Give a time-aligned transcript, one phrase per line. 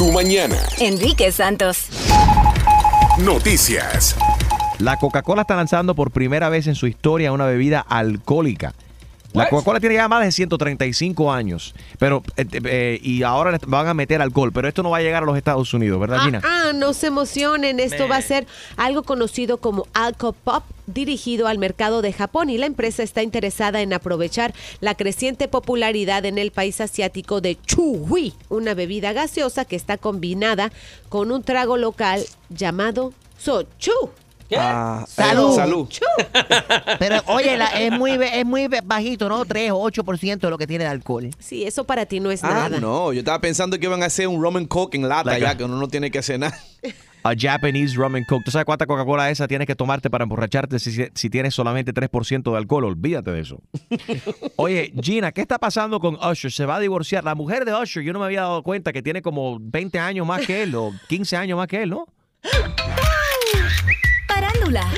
[0.00, 0.56] tu mañana.
[0.78, 1.88] Enrique Santos.
[3.18, 4.16] Noticias.
[4.78, 8.72] La Coca-Cola está lanzando por primera vez en su historia una bebida alcohólica.
[9.32, 13.86] La Coca-Cola tiene ya más de 135 años, pero eh, eh, y ahora le van
[13.86, 16.40] a meter alcohol, pero esto no va a llegar a los Estados Unidos, ¿verdad, Gina?
[16.44, 18.46] Ah, ah, no se emocionen, esto va a ser
[18.76, 23.92] algo conocido como Alcopop dirigido al mercado de Japón y la empresa está interesada en
[23.92, 29.98] aprovechar la creciente popularidad en el país asiático de Chuhui, una bebida gaseosa que está
[29.98, 30.72] combinada
[31.08, 34.10] con un trago local llamado Sochu.
[34.58, 35.54] Ah, eh, Salud.
[35.54, 35.88] salud.
[36.98, 39.44] Pero oye, la- es, muy, es muy bajito, ¿no?
[39.44, 41.30] 3 o 8% de lo que tiene de alcohol.
[41.38, 42.80] Sí, eso para ti no es Ah, nada.
[42.80, 45.42] no, yo estaba pensando que iban a hacer un rum and coke en lata Like
[45.44, 46.56] ya, a- que uno no tiene que hacer nada.
[47.22, 48.44] A Japanese Rum and Coke.
[48.46, 52.50] ¿Tú sabes cuánta Coca-Cola esa tienes que tomarte para emborracharte si, si tienes solamente 3%
[52.50, 52.84] de alcohol?
[52.86, 53.60] Olvídate de eso.
[54.56, 56.50] Oye, Gina, ¿qué está pasando con Usher?
[56.50, 57.22] Se va a divorciar.
[57.22, 60.26] La mujer de Usher, yo no me había dado cuenta que tiene como 20 años
[60.26, 62.06] más que él o 15 años más que él, ¿no?
[64.32, 64.88] Parándula.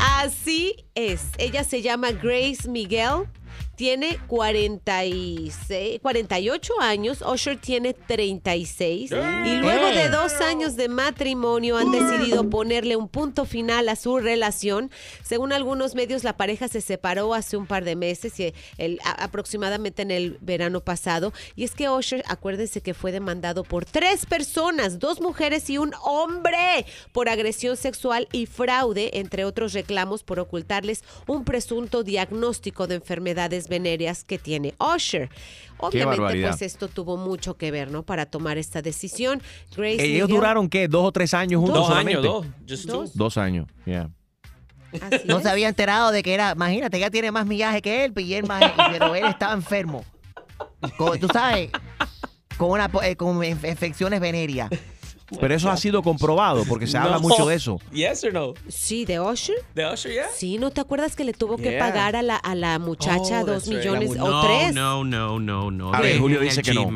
[0.00, 1.28] Así es.
[1.38, 3.28] Ella se llama Grace Miguel.
[3.74, 7.22] Tiene 46, 48 años.
[7.22, 9.10] Usher tiene 36.
[9.10, 14.18] Y luego de dos años de matrimonio han decidido ponerle un punto final a su
[14.18, 14.90] relación.
[15.22, 19.24] Según algunos medios, la pareja se separó hace un par de meses, y el- a-
[19.24, 21.32] aproximadamente en el verano pasado.
[21.56, 25.92] Y es que Usher, acuérdense que fue demandado por tres personas, dos mujeres y un
[26.02, 32.96] hombre, por agresión sexual y fraude, entre otros reclamos por ocultarles un presunto diagnóstico de
[32.96, 35.28] enfermedades venéreas que tiene Usher.
[35.78, 38.02] Obviamente, pues esto tuvo mucho que ver, ¿no?
[38.04, 39.42] Para tomar esta decisión.
[39.76, 40.86] Grace Ellos Miguel- duraron, ¿qué?
[40.88, 42.20] ¿Dos o tres años juntos Dos solamente?
[42.20, 42.46] años, dos.
[42.68, 42.92] Just two.
[43.00, 43.16] Dos.
[43.16, 44.08] Dos años, yeah.
[45.00, 45.42] Así No es.
[45.42, 48.46] se había enterado de que era, imagínate, ella tiene más millaje que él, y él
[48.46, 50.04] más, pero él estaba enfermo.
[50.98, 51.70] Con- Tú sabes,
[52.56, 54.70] con, una, po- eh, con inf- infecciones venéreas.
[55.40, 57.20] Pero eso ha sido comprobado porque se habla No.
[57.20, 57.80] mucho de eso.
[57.92, 58.54] Yes or no?
[58.68, 59.56] Sí, de Usher.
[59.74, 60.26] De Usher, yeah?
[60.34, 61.78] Sí, ¿no te acuerdas que le tuvo que Yeah.
[61.78, 63.78] pagar a la, a la muchacha Oh, dos that's right.
[63.78, 64.74] millones La o no, tres?
[64.74, 65.88] No, no, no, no.
[65.92, 66.88] A ver, Dejen Julio dice que no.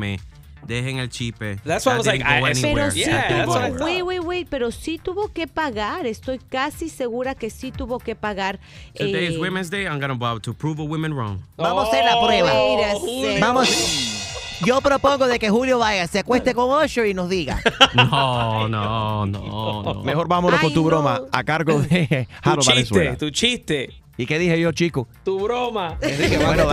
[0.65, 1.55] Dejen el chisme.
[1.63, 2.73] That's why I was like, I- anywhere.
[2.73, 6.05] Pero sí Yeah, tuvo, wait, wait, wait, pero sí tuvo que pagar.
[6.05, 8.59] Estoy casi segura que sí tuvo que pagar.
[8.93, 9.85] Today is eh, Women's Day.
[9.85, 11.39] I'm gonna vow to prove a women wrong.
[11.57, 12.51] Vamos a hacer la prueba.
[12.53, 13.39] wait a second.
[13.39, 14.26] Vamos.
[14.65, 17.61] Yo propongo de que Julio vaya, se acueste con Usher y nos diga.
[17.95, 20.03] No, no, no, no.
[20.03, 20.87] Mejor vámonos con tu no.
[20.87, 23.17] broma a cargo de Tu Harold chiste, Valenzuela.
[23.17, 25.07] tu chiste, ¿Y qué dije yo, chico?
[25.23, 25.97] tu broma.
[26.45, 26.67] Bueno.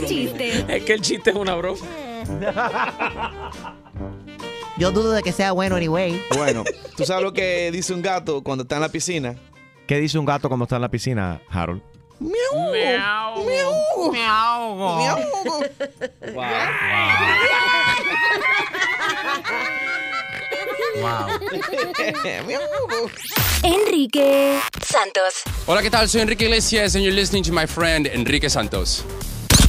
[0.00, 0.64] Tu chiste.
[0.76, 1.80] Es que el chiste es una broma.
[4.78, 6.20] Yo dudo de que sea bueno anyway.
[6.36, 6.64] Bueno,
[6.96, 9.34] ¿tú sabes lo que dice un gato cuando está en la piscina?
[9.86, 11.82] ¿Qué dice un gato cuando está en la piscina, Harold?
[12.22, 13.42] Miau.
[14.12, 15.18] Miau.
[21.00, 21.26] Wow.
[23.64, 25.42] Enrique Santos.
[25.66, 26.08] Hola, ¿qué tal?
[26.08, 29.04] Soy Enrique Iglesias and you're listening to my friend Enrique Santos.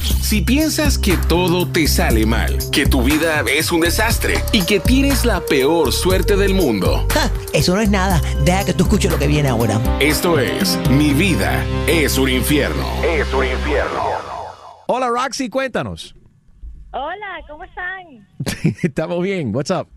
[0.04, 4.80] Si piensas que todo te sale mal, que tu vida es un desastre y que
[4.80, 8.20] tienes la peor suerte del mundo, Ja, eso no es nada.
[8.44, 9.80] Deja que tú escuches lo que viene ahora.
[10.00, 12.84] esto es Mi vida es un infierno.
[13.02, 14.02] Es un infierno.
[14.86, 16.14] Hola, Roxy, cuéntanos.
[16.92, 18.28] Hola, ¿cómo están?
[18.82, 19.54] Estamos bien.
[19.54, 19.88] What's up?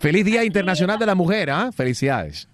[0.00, 1.70] Feliz Día Internacional de la Mujer, ¿ah?
[1.72, 2.48] Felicidades.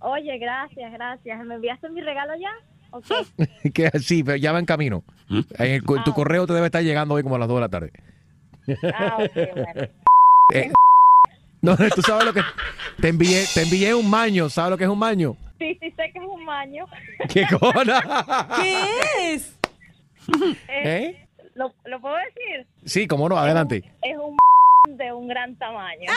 [0.00, 1.44] Oye, gracias, gracias.
[1.44, 2.50] ¿Me enviaste mi regalo ya?
[2.92, 3.06] Ok.
[3.74, 5.02] que sí, pero ya va en camino.
[5.28, 7.68] En el- tu correo te debe estar llegando hoy como a las 2 de la
[7.68, 7.92] tarde.
[8.94, 9.88] Ah, ok, bueno.
[10.52, 10.72] Eh,
[11.62, 12.40] no, tú sabes lo que
[13.00, 15.36] te envié, te envié un maño, ¿sabes lo que es un maño?
[15.60, 16.86] Sí, sí, sé que es un maño.
[17.32, 18.48] ¿Qué cona?
[18.60, 19.56] ¿Qué es?
[20.68, 21.26] ¿Eh?
[21.54, 22.66] ¿Lo, ¿Lo puedo decir?
[22.84, 23.84] Sí, cómo no, adelante.
[24.02, 24.36] Es un
[24.96, 26.10] de un gran tamaño.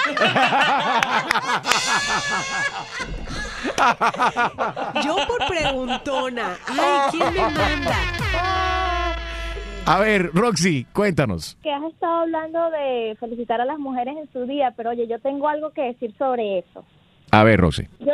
[5.06, 6.58] Yo por preguntona.
[6.68, 7.96] Ay, ¿quién me manda?
[9.86, 11.58] A ver, Roxy, cuéntanos.
[11.62, 15.20] que has estado hablando de felicitar a las mujeres en su día, pero oye, yo
[15.20, 16.86] tengo algo que decir sobre eso.
[17.32, 17.88] A ver, Roxy.
[18.00, 18.14] Yo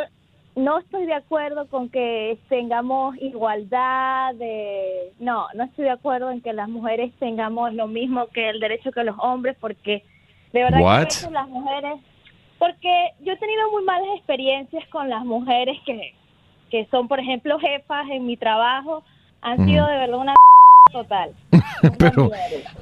[0.56, 5.12] no estoy de acuerdo con que tengamos igualdad de...
[5.20, 8.90] No, no estoy de acuerdo en que las mujeres tengamos lo mismo que el derecho
[8.90, 10.02] que los hombres, porque
[10.52, 11.94] de verdad que las mujeres...
[12.60, 16.12] Porque yo he tenido muy malas experiencias con las mujeres que,
[16.70, 19.02] que son, por ejemplo, jefas en mi trabajo.
[19.42, 20.34] Han sido de verdad una
[20.92, 21.30] total.
[21.98, 22.30] Pero,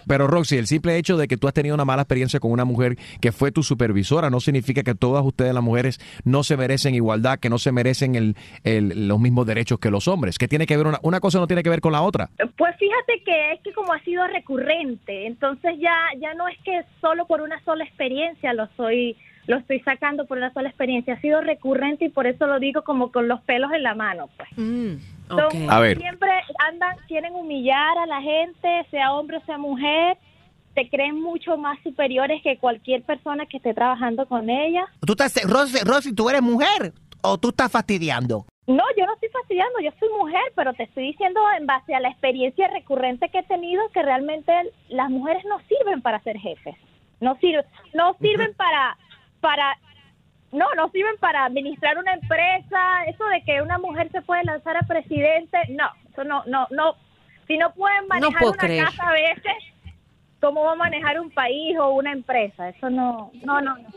[0.08, 2.64] pero Roxy, el simple hecho de que tú has tenido una mala experiencia con una
[2.64, 6.96] mujer que fue tu supervisora no significa que todas ustedes las mujeres no se merecen
[6.96, 8.34] igualdad, que no se merecen el,
[8.64, 10.36] el- los mismos derechos que los hombres.
[10.36, 12.28] Que tiene que ver una, una cosa no tiene que ver con la otra.
[12.56, 16.80] Pues fíjate que es que como ha sido recurrente, entonces ya ya no es que
[17.00, 19.16] solo por una sola experiencia lo soy
[19.48, 22.82] lo estoy sacando por una sola experiencia, ha sido recurrente y por eso lo digo
[22.82, 24.48] como con los pelos en la mano, pues.
[25.68, 25.98] A ver.
[25.98, 26.30] Siempre
[26.70, 30.18] andan, quieren humillar a la gente, sea hombre o sea mujer,
[30.74, 34.84] se creen mucho más superiores que cualquier persona que esté trabajando con ella.
[35.00, 36.92] ¿Tú estás, Rosy, Rosy, tú eres mujer
[37.22, 38.44] o tú estás fastidiando?
[38.66, 42.00] No, yo no estoy fastidiando, yo soy mujer, pero te estoy diciendo en base a
[42.00, 44.52] la experiencia recurrente que he tenido que realmente
[44.90, 46.76] las mujeres no sirven para ser jefes.
[47.20, 47.64] No sirven,
[47.94, 48.96] no sirven para
[49.40, 49.76] para
[50.52, 54.76] no, no sirven para administrar una empresa, eso de que una mujer se puede lanzar
[54.76, 56.94] a presidente, no, eso no no no
[57.46, 58.84] si no pueden manejar una creer.
[58.84, 59.54] casa a veces,
[60.40, 62.68] ¿cómo va a manejar un país o una empresa?
[62.70, 63.76] Eso no no no.
[63.76, 63.88] no.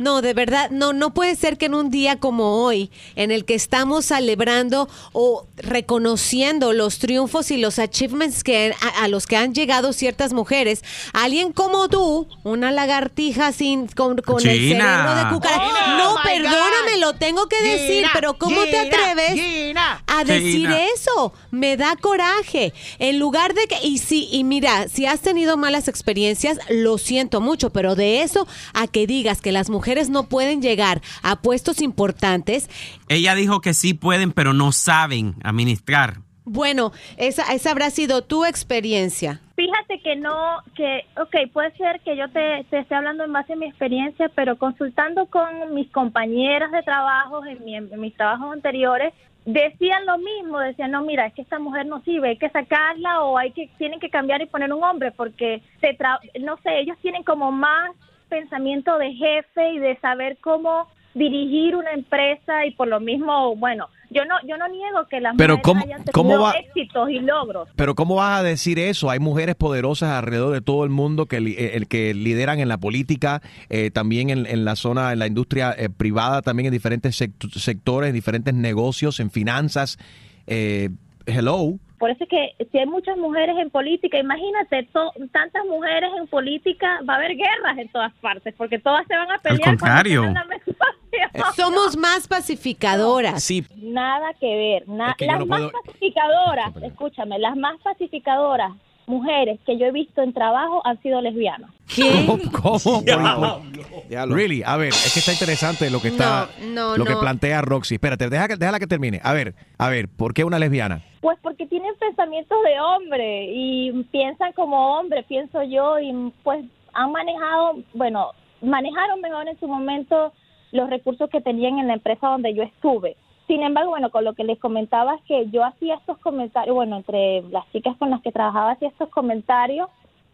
[0.00, 3.44] No, de verdad, no, no puede ser que en un día como hoy, en el
[3.44, 9.36] que estamos celebrando o reconociendo los triunfos y los achievements que a, a los que
[9.36, 10.82] han llegado ciertas mujeres,
[11.12, 15.64] alguien como tú, una lagartija sin con, con el cerebro de cucaracha.
[15.64, 17.00] Oh, no, perdóname, God.
[17.00, 20.02] lo tengo que decir, Gina, pero ¿cómo te atreves Gina.
[20.06, 20.78] a decir Gina.
[20.94, 21.34] eso?
[21.50, 22.72] Me da coraje.
[22.98, 27.42] En lugar de que y sí, y mira, si has tenido malas experiencias, lo siento
[27.42, 31.80] mucho, pero de eso a que digas que las mujeres no pueden llegar a puestos
[31.82, 32.68] importantes,
[33.08, 36.18] Ella dijo que sí pueden, pero no saben administrar.
[36.44, 39.40] bueno, esa, esa habrá sido tu experiencia.
[39.56, 43.52] Fíjate que no, que, ok, puede ser que yo te, te esté hablando en base
[43.52, 48.52] a mi experiencia, pero consultando con mis compañeras de trabajo en, mi- en mis trabajos
[48.54, 49.12] anteriores,
[49.44, 53.22] decían lo mismo, decían, no, mira, es que esta mujer no sirve, hay que sacarla
[53.22, 56.80] o hay que, tienen que cambiar y poner un hombre porque, se tra- no sé,
[56.80, 57.90] ellos tienen como más
[58.30, 63.88] pensamiento de jefe y de saber cómo dirigir una empresa y por lo mismo, bueno,
[64.10, 67.10] yo no yo no niego que las Pero mujeres ¿cómo- hayan tenido cómo va- éxitos
[67.10, 67.68] y logros.
[67.74, 69.10] Pero ¿cómo vas a decir eso?
[69.10, 72.68] Hay mujeres poderosas alrededor de todo el mundo que, li- eh, el que lideran en
[72.68, 76.72] la política, eh, también en, en la zona, en la industria eh, privada, también en
[76.72, 79.98] diferentes sect- sectores, en diferentes negocios, en finanzas.
[80.46, 80.90] Eh,
[81.26, 81.74] hello.
[82.00, 86.26] Por eso es que si hay muchas mujeres en política, imagínate, to- tantas mujeres en
[86.26, 89.60] política, va a haber guerras en todas partes, porque todas se van a pelear.
[89.60, 90.22] cuando contrario.
[90.22, 91.54] la opción.
[91.54, 93.42] Somos más pacificadoras.
[93.44, 94.88] Sí, Nada que ver.
[94.88, 98.72] na- Es que yo las no más puedo- pacificadoras, escúchame, las más pacificadoras
[99.10, 101.70] mujeres que yo he visto en trabajo han sido lesbianas.
[101.94, 102.26] ¿Qué?
[102.62, 102.78] ¿Cómo?
[102.82, 103.60] ¿Cómo?
[104.08, 107.12] Lo- Really, a ver, es que está interesante lo que está, No, no, lo que
[107.14, 107.20] no.
[107.20, 107.94] plantea Roxy.
[107.96, 109.20] Espérate, deja que, déjala que termine.
[109.22, 111.02] A ver, a ver, ¿por qué una lesbiana?
[111.20, 116.64] Pues porque tienen pensamientos de hombre y piensan como hombre, pienso yo, y pues
[116.94, 118.30] han manejado, bueno,
[118.62, 120.32] manejaron mejor en su momento
[120.72, 123.16] los recursos que tenían en la empresa donde yo estuve.
[123.50, 126.98] Sin embargo, bueno, con lo que les comentaba es que yo hacía estos comentarios, bueno,
[126.98, 129.88] entre las chicas con las que trabajaba hacía estos comentarios,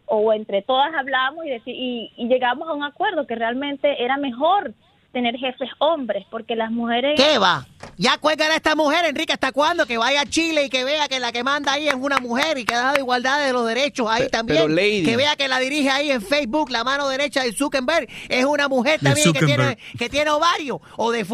[0.05, 4.71] o entre todas hablábamos y, y, y llegamos a un acuerdo que realmente era mejor
[5.13, 7.19] tener jefes hombres, porque las mujeres...
[7.19, 7.65] ¿Qué va?
[7.97, 9.87] Ya cuelgan a esta mujer, Enrique, ¿hasta cuándo?
[9.87, 12.59] Que vaya a Chile y que vea que la que manda ahí es una mujer
[12.59, 14.61] y que da igualdad de los derechos ahí Pe- también.
[14.61, 15.03] pero, lady.
[15.03, 18.67] Que vea que la dirige ahí en Facebook, la mano derecha de Zuckerberg, es una
[18.67, 20.79] mujer también que tiene, que tiene ovario.
[20.97, 21.25] O de,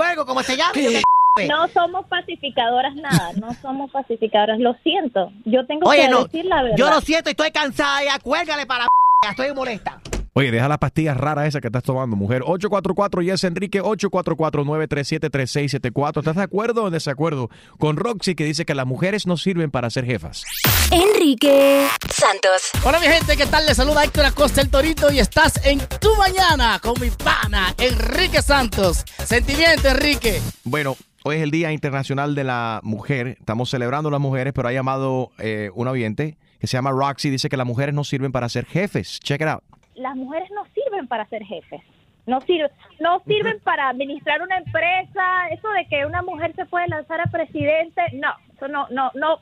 [0.00, 1.02] f- como se llame.
[1.48, 5.32] No somos pacificadoras nada, no somos pacificadoras, lo siento.
[5.44, 6.76] Yo tengo Oye, que no, decir la verdad.
[6.76, 8.88] yo lo siento, estoy cansada, ya cuélgale para la
[9.24, 10.00] ya estoy molesta.
[10.36, 12.42] Oye, deja las pastillas raras esas que estás tomando, mujer.
[12.44, 16.18] 844 Yes Enrique, 844-937-3674.
[16.18, 19.70] ¿Estás de acuerdo o en desacuerdo con Roxy que dice que las mujeres no sirven
[19.70, 20.42] para ser jefas?
[20.90, 22.72] Enrique Santos.
[22.82, 23.64] Hola mi gente, ¿qué tal?
[23.64, 28.42] Les saluda Héctor Acosta el Torito y estás en Tu Mañana con mi pana Enrique
[28.42, 29.04] Santos.
[29.24, 30.42] Sentimiento, Enrique.
[30.64, 33.36] Bueno, hoy es el Día Internacional de la Mujer.
[33.38, 37.30] Estamos celebrando a las mujeres, pero ha llamado eh, un oyente que se llama Roxy.
[37.30, 39.20] Dice que las mujeres no sirven para ser jefes.
[39.20, 39.62] Check it out.
[39.94, 41.80] Las mujeres no sirven para ser jefes.
[42.26, 42.70] No sirven,
[43.00, 47.26] no sirven para administrar una empresa, eso de que una mujer se puede lanzar a
[47.26, 49.38] presidente, no, eso no, no, no.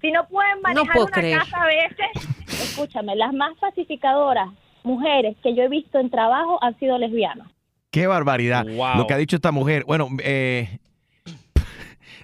[0.00, 1.38] Si no pueden manejar una creer.
[1.38, 4.48] casa a veces, escúchame, las más pacificadoras
[4.82, 7.48] mujeres que yo he visto en trabajo han sido lesbianas.
[7.90, 8.66] Qué barbaridad.
[8.66, 8.96] Wow.
[8.96, 9.84] Lo que ha dicho esta mujer.
[9.86, 10.80] Bueno, eh,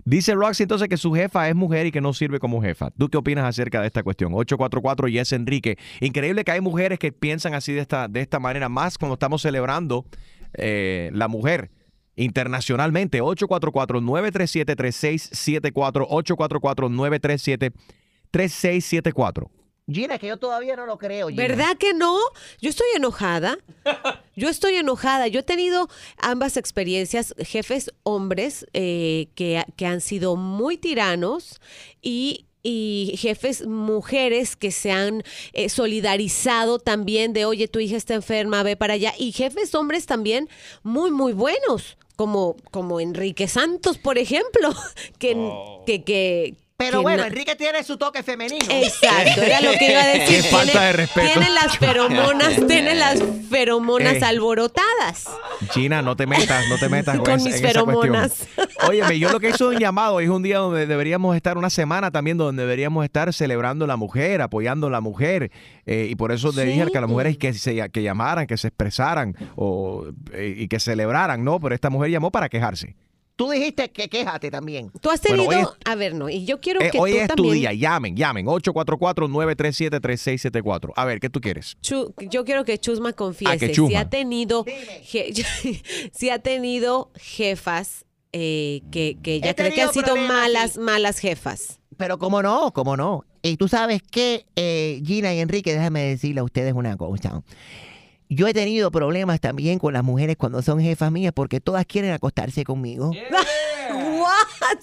[0.04, 2.90] dice Roxy entonces que su jefa es mujer y que no sirve como jefa.
[2.90, 4.32] ¿Tú qué opinas acerca de esta cuestión?
[4.34, 5.78] 844 Yes Enrique.
[6.00, 9.42] Increíble que hay mujeres que piensan así de esta, de esta manera, más cuando estamos
[9.42, 10.04] celebrando
[10.54, 11.70] eh, la mujer
[12.16, 13.22] internacionalmente.
[13.22, 16.08] 844-937-3674.
[18.32, 19.50] 844-937-3674.
[19.92, 21.28] Gina, que yo todavía no lo creo.
[21.28, 21.42] Gina.
[21.42, 22.16] ¿Verdad que no?
[22.60, 23.58] Yo estoy enojada.
[24.36, 25.28] Yo estoy enojada.
[25.28, 31.60] Yo he tenido ambas experiencias, jefes hombres eh, que, que han sido muy tiranos
[32.00, 38.14] y y jefes mujeres que se han eh, solidarizado también de, oye, tu hija está
[38.14, 39.14] enferma, ve para allá.
[39.18, 40.48] Y jefes hombres también
[40.82, 44.74] muy, muy buenos, como, como Enrique Santos, por ejemplo,
[45.18, 45.52] que,
[45.86, 48.64] que, que, Pero bueno, Enrique tiene su toque femenino.
[48.68, 50.42] Exacto, era lo que iba a decir.
[50.42, 51.26] Qué falta de respeto.
[51.34, 54.20] Tiene las feromonas, tiene las feromonas Eh.
[54.24, 55.26] alborotadas.
[55.72, 58.02] Gina, no te metas, no te metas con, Con mis en esa cuestión.
[58.02, 58.48] feromonas.
[58.88, 62.10] Óyeme, yo lo que hice un llamado, es un día donde deberíamos estar, una semana
[62.10, 65.50] también donde deberíamos estar celebrando a la mujer, apoyando a la mujer,
[65.86, 68.56] eh, y por eso le dije que a las mujeres que se que llamaran, que
[68.56, 71.60] se expresaran o, eh, y que celebraran, ¿no?
[71.60, 72.96] Pero esta mujer llamó para quejarse.
[73.40, 74.90] Tú dijiste que quéjate también.
[75.00, 77.28] Tú has Bueno, tenido, a ver, no, y yo quiero Eh, que hoy tú es
[77.28, 80.92] tu día, llamen, llamen, 844-937-3674.
[80.94, 81.78] A ver, ¿qué tú quieres?
[81.80, 84.00] Chu- yo quiero que Chusma confiese Ah, que si Chusma.
[84.00, 85.32] ha tenido, je-
[86.12, 90.76] si ha tenido jefas eh, que, que ella He cree que han tenido sido malas,
[90.76, 91.80] malas jefas.
[91.96, 93.24] Pero cómo no, cómo no.
[93.42, 97.42] Y tú sabes que, eh, Gina y Enrique, déjame decirle a ustedes una cosa.
[98.32, 102.12] Yo he tenido problemas también con las mujeres cuando son jefas mías porque todas quieren
[102.12, 103.10] acostarse conmigo.
[103.90, 104.78] What?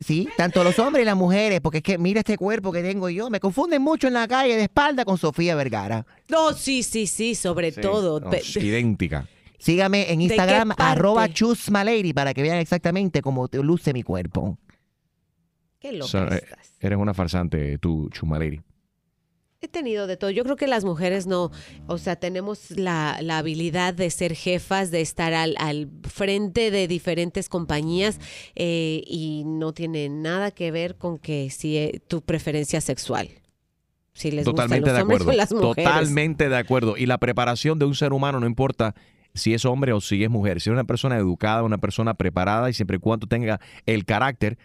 [0.00, 3.08] Sí, tanto los hombres y las mujeres, porque es que mira este cuerpo que tengo
[3.08, 3.30] yo.
[3.30, 6.06] Me confunden mucho en la calle de espalda con Sofía Vergara.
[6.28, 8.20] No, sí, sí, sí, sobre todo.
[8.20, 9.26] No, idéntica.
[9.58, 14.02] Sígame en ¿De qué Instagram, arroba chusmalady, para que vean exactamente cómo te luce mi
[14.02, 14.58] cuerpo.
[15.80, 16.72] Qué loca So, eh, estás.
[16.80, 18.60] eres una farsante, tú, Chumaleri.
[19.60, 20.30] He tenido de todo.
[20.30, 21.50] Yo creo que las mujeres no,
[21.88, 26.86] o sea, tenemos la, la habilidad de ser jefas, de estar al, al frente de
[26.86, 28.20] diferentes compañías
[28.54, 33.30] eh, y no tiene nada que ver con que si eh, tu preferencia sexual.
[34.12, 35.36] Si les Totalmente gustan de los hombres acuerdo.
[35.36, 35.84] las mujeres.
[35.90, 36.96] Totalmente de acuerdo.
[36.96, 38.94] Y la preparación de un ser humano no importa
[39.34, 40.60] si es hombre o si es mujer.
[40.60, 44.56] Si es una persona educada, una persona preparada y siempre y cuando tenga el carácter,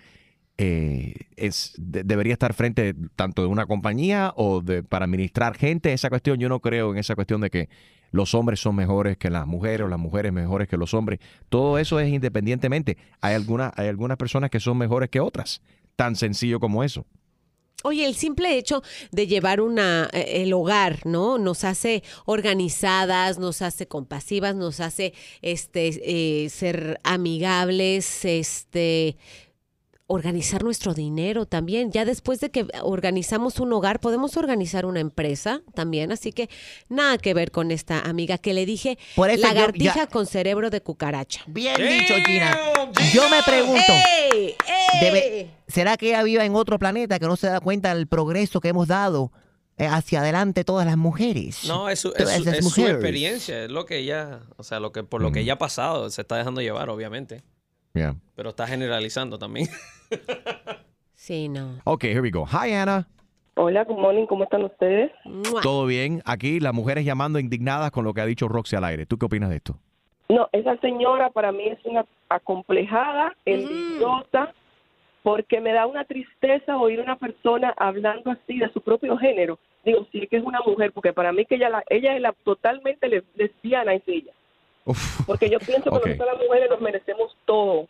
[0.57, 5.93] eh, es, de- debería estar frente tanto de una compañía o de, para administrar gente.
[5.93, 7.69] Esa cuestión, yo no creo en esa cuestión de que
[8.11, 11.19] los hombres son mejores que las mujeres o las mujeres mejores que los hombres.
[11.49, 12.97] Todo eso es independientemente.
[13.21, 15.61] Hay algunas, hay algunas personas que son mejores que otras.
[15.95, 17.05] Tan sencillo como eso.
[17.85, 18.81] Oye, el simple hecho
[19.11, 21.37] de llevar una eh, el hogar, ¿no?
[21.37, 29.17] Nos hace organizadas, nos hace compasivas, nos hace este eh, ser amigables, este
[30.07, 31.91] organizar nuestro dinero también.
[31.91, 36.11] Ya después de que organizamos un hogar, podemos organizar una empresa también.
[36.11, 36.49] Así que
[36.89, 40.25] nada que ver con esta amiga que le dije Por eso yo- lagartija ya- con
[40.25, 41.41] cerebro de cucaracha.
[41.47, 42.57] Bien dicho, Gina.
[43.13, 43.81] Yo me pregunto,
[44.33, 44.55] ¡Ey!
[44.67, 44.99] ¡Ey!
[45.01, 48.59] debe- ¿será que ella vive en otro planeta que no se da cuenta del progreso
[48.61, 49.31] que hemos dado
[49.77, 51.63] eh, hacia adelante todas las mujeres?
[51.65, 55.03] No, es su, es su- es experiencia, es lo que ella, o sea, lo que
[55.03, 57.41] por lo que ella ha pasado, se está dejando llevar, obviamente.
[57.93, 58.15] Yeah.
[58.35, 59.67] Pero está generalizando también.
[61.15, 61.79] Sí, no.
[61.85, 62.45] Ok, here we go.
[62.45, 63.07] Hi, Ana.
[63.55, 65.09] Hola, good morning, ¿cómo están ustedes?
[65.61, 66.21] Todo bien.
[66.25, 69.05] Aquí las mujeres llamando indignadas con lo que ha dicho Roxy al aire.
[69.05, 69.79] ¿Tú qué opinas de esto?
[70.27, 74.53] No, esa señora para mí es una acomplejada, envidiosa,
[75.21, 79.57] porque me da una tristeza oír una persona hablando así de su propio género.
[79.85, 82.33] Digo, sí que es una mujer, porque para mí que ella, la, ella es la
[82.43, 84.33] totalmente les- lesbiana, es ella.
[85.25, 86.05] Porque yo pienso que Ok.
[86.07, 87.87] nosotros las mujeres nos merecemos todo.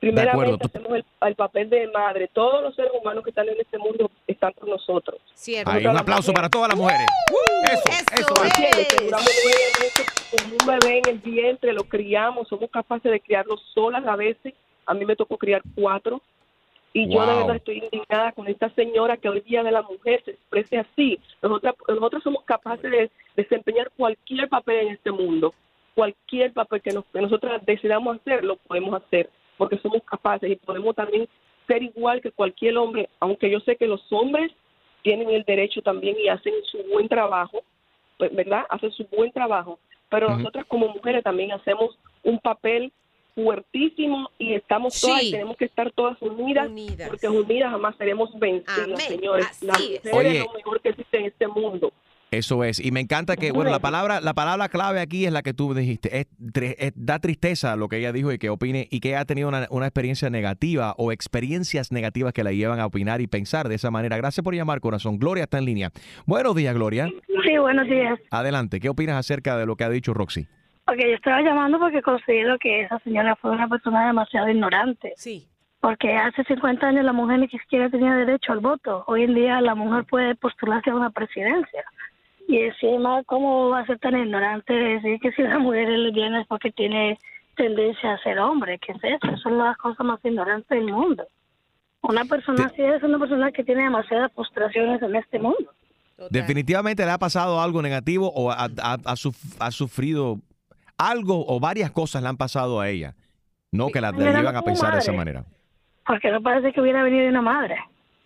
[0.00, 2.28] Primeramente hacemos el, el papel de madre.
[2.32, 5.20] Todos los seres humanos que están en este mundo están por nosotros.
[5.34, 5.70] Cierto.
[5.70, 7.06] Hay un aplauso para todas las mujeres.
[7.70, 7.88] Eso,
[8.20, 8.34] eso.
[8.42, 8.88] ¿Me entiendes?
[8.88, 13.20] Que duramos nueve meses con un bebé en el vientre, lo criamos, somos capaces de
[13.20, 14.54] criarlo solas a veces.
[14.86, 16.20] A mí me tocó criar cuatro.
[16.92, 20.20] Y yo de verdad estoy indignada con esta señora que hoy día de la mujer
[20.24, 21.18] se exprese así.
[21.40, 25.54] Nosotras, nosotros somos capaces de desempeñar cualquier papel en este mundo.
[25.94, 30.56] Cualquier papel que, nos, que nosotros decidamos hacer, lo podemos hacer, porque somos capaces y
[30.56, 31.28] podemos también
[31.66, 34.50] ser igual que cualquier hombre, aunque yo sé que los hombres
[35.02, 37.62] tienen el derecho también y hacen su buen trabajo,
[38.18, 38.64] pues, ¿verdad?
[38.68, 40.38] Hacen su buen trabajo, pero Ujú.
[40.38, 42.92] nosotras como mujeres también hacemos un papel
[43.34, 45.28] fuertísimo y estamos todas Sí.
[45.28, 46.70] y tenemos que estar todas unidas,
[47.08, 48.96] porque unidas jamás seremos vencidas, Amén.
[48.98, 49.62] señores.
[49.62, 50.12] La Así es.
[50.12, 50.38] Oye.
[50.38, 51.92] es lo mejor que existe en este mundo.
[52.32, 52.80] Eso es.
[52.84, 55.74] Y me encanta que, bueno, la palabra, la palabra clave aquí es la que tú
[55.74, 56.18] dijiste.
[56.20, 56.26] Es,
[56.78, 59.66] es- da tristeza lo que ella dijo y que opine y que ha tenido una,
[59.70, 63.90] una experiencia negativa o experiencias negativas que la llevan a opinar y pensar de esa
[63.90, 64.16] manera.
[64.16, 65.18] Gracias por llamar, corazón.
[65.18, 65.90] Gloria está en línea.
[66.24, 67.06] Buenos días, Gloria.
[67.44, 68.18] Sí, buenos días.
[68.30, 68.80] Adelante.
[68.80, 70.46] ¿Qué opinas acerca de lo que ha dicho Roxy?
[70.88, 75.12] Ok, yo estaba llamando porque considero que esa señora fue una persona demasiado ignorante.
[75.16, 75.46] Sí.
[75.80, 79.04] Porque hace 50 años la mujer ni siquiera tenía derecho al voto.
[79.06, 81.82] Hoy en día la mujer puede postularse a una presidencia.
[82.48, 86.40] Y encima, ¿cómo va a ser tan ignorante decir que si la mujer es lesbiana
[86.42, 87.18] es porque tiene
[87.56, 88.78] tendencia a ser hombre?
[88.78, 89.32] ¿Qué es eso?
[89.32, 91.24] Es las cosas más ignorantes del mundo.
[92.02, 95.70] Una persona así es una persona que tiene demasiadas frustraciones en este mundo.
[96.30, 100.38] Definitivamente le ha pasado algo negativo o ha, ha- ha suf- ha sufrido
[100.98, 103.14] algo o varias cosas le han pasado a ella.
[103.70, 105.44] No que la, la llevan a pensar de esa manera.
[106.06, 107.76] Porque no parece que hubiera venido de una madre.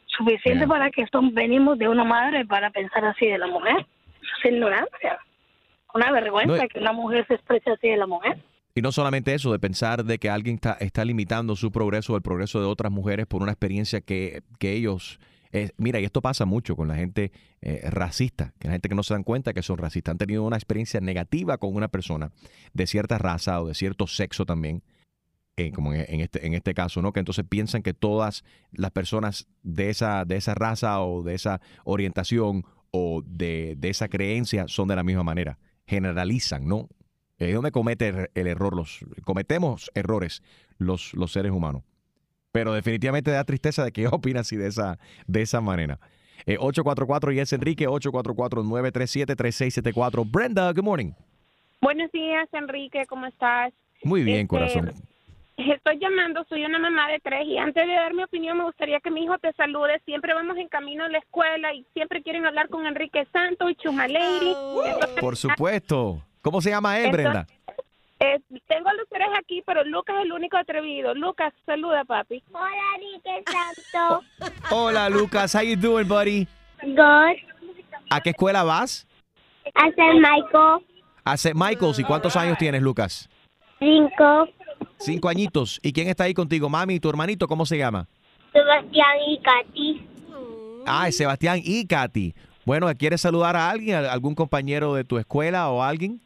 [0.07, 3.87] Suficiente para que son, venimos de una madre para pensar así de la mujer.
[4.49, 5.19] Ignorancia.
[5.95, 8.43] Una vergüenza No, que una mujer se exprese así de la mujer.
[8.75, 12.17] Y no solamente eso, de pensar de que alguien está, está limitando su progreso o
[12.17, 15.19] el progreso de otras mujeres por una experiencia que, que ellos...
[15.53, 18.95] eh, mira, y esto pasa mucho con la gente eh, racista, que la gente que
[18.95, 22.33] no se dan cuenta que son racistas, han tenido una experiencia negativa con una persona
[22.75, 24.83] de cierta raza o de cierto sexo también,
[25.57, 27.15] eh, como en, en este, en este caso, ¿no?
[27.15, 31.63] Que entonces piensan que todas las personas de esa, de esa raza o de esa
[31.85, 35.59] orientación o de, de esa creencia son de la misma manera.
[35.87, 36.89] Generalizan, ¿no?
[37.39, 38.75] Es donde comete el, error.
[38.75, 40.43] Los, cometemos errores
[40.79, 41.83] los, los seres humanos.
[42.53, 45.99] Pero definitivamente da tristeza de que ella opina así de esa, de esa manera.
[46.47, 50.31] Eh, 844 y es Enrique, 844-937-3674.
[50.31, 51.13] Brenda, good morning.
[51.81, 53.73] Buenos días, Enrique, ¿cómo estás?
[54.03, 54.93] Muy bien, Este, corazón.
[55.57, 59.01] Estoy llamando, soy una mamá de tres y antes de dar mi opinión me gustaría
[59.01, 60.01] que mi hijo te salude.
[60.05, 63.75] Siempre vamos en camino a la escuela y siempre quieren hablar con Enrique Santos y
[63.77, 64.53] Chuma Lady.
[64.85, 66.23] Entonces, Por supuesto.
[66.43, 67.47] ¿Cómo se llama él, Brenda?
[68.21, 71.15] eh, tengo a los tres aquí, pero Lucas es el único atrevido.
[71.15, 72.43] Lucas, saluda, papi.
[72.53, 74.25] Hola, Enrique Santos.
[74.71, 75.55] Hola, Lucas.
[75.55, 76.47] How you doing, buddy?
[76.83, 77.37] Good.
[78.11, 79.07] ¿A qué escuela vas?
[79.75, 80.85] A San Michael.
[81.25, 81.55] A St.
[81.55, 81.99] Michael's.
[81.99, 83.29] ¿Y cuántos años tienes, Lucas?
[83.79, 84.49] Cinco.
[84.99, 85.79] Cinco añitos.
[85.83, 86.69] ¿Y quién está ahí contigo?
[86.69, 88.09] Mami, ¿y tu hermanito cómo se llama?
[88.53, 90.07] Sebastián y Katy.
[90.87, 92.35] Ah, es Sebastián y Katy.
[92.65, 96.21] Bueno, ¿quieres saludar a alguien, a algún compañero de tu escuela o alguien?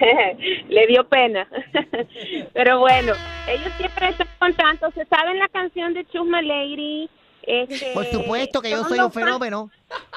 [0.68, 1.46] Le dio pena.
[2.54, 3.12] Pero bueno,
[3.48, 4.94] ellos siempre están contentos.
[4.94, 7.08] Se saben la canción de Chusma Lady.
[7.42, 9.70] Este, Por supuesto que yo soy un fenómeno.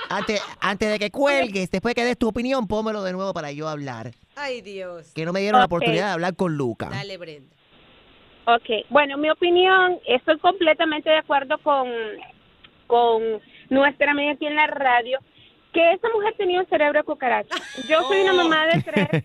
[0.10, 3.68] Antes, antes de que cuelgues, después que des tu opinión, pónmelo de nuevo para yo
[3.68, 4.12] hablar.
[4.36, 5.12] Ay, Dios.
[5.16, 5.72] Que no me dieron la Ok.
[5.72, 6.90] oportunidad de hablar con Luca.
[6.90, 7.56] Dale, Brenda.
[8.46, 11.88] Ok, bueno, mi opinión, estoy completamente de acuerdo con,
[12.88, 13.24] con
[13.70, 15.20] nuestra amiga aquí en la radio,
[15.72, 17.56] que esa mujer tenía un cerebro de cucaracha.
[17.88, 19.24] Yo soy una mamá de tres,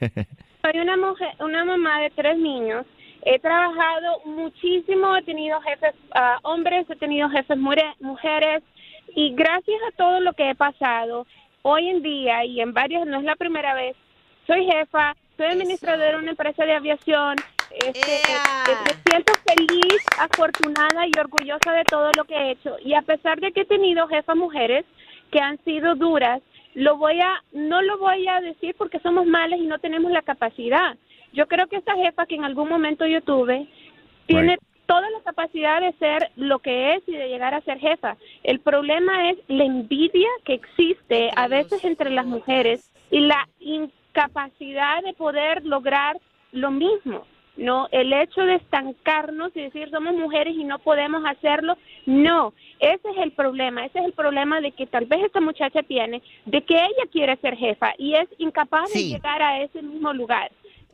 [0.62, 2.86] soy una mujer, una mamá de tres niños.
[3.22, 7.58] He trabajado muchísimo, he tenido jefes ah, hombres, he tenido jefes
[8.00, 8.62] mujeres
[9.14, 11.26] y gracias a todo lo que he pasado
[11.62, 13.96] hoy en día y en varios, no es la primera vez,
[14.46, 17.36] soy jefa, soy administradora de una empresa de aviación,
[17.70, 22.94] este, eh, me siento feliz, afortunada y orgullosa de todo lo que he hecho y
[22.94, 24.84] a pesar de que he tenido jefas mujeres
[25.30, 26.40] que han sido duras,
[26.74, 30.22] lo voy a no lo voy a decir porque somos malas y no tenemos la
[30.22, 30.96] capacidad.
[31.32, 33.68] Yo creo que esta jefa que en algún momento yo tuve
[34.26, 38.16] tiene toda la capacidad de ser lo que es y de llegar a ser jefa.
[38.42, 45.02] El problema es la envidia que existe a veces entre las mujeres y la incapacidad
[45.02, 46.18] de poder lograr
[46.52, 47.26] lo mismo.
[47.58, 53.10] No, el hecho de estancarnos y decir somos mujeres y no podemos hacerlo, no, ese
[53.10, 56.62] es el problema, ese es el problema de que tal vez esta muchacha tiene, de
[56.62, 60.52] que ella quiere ser jefa y es incapaz de llegar a ese mismo lugar.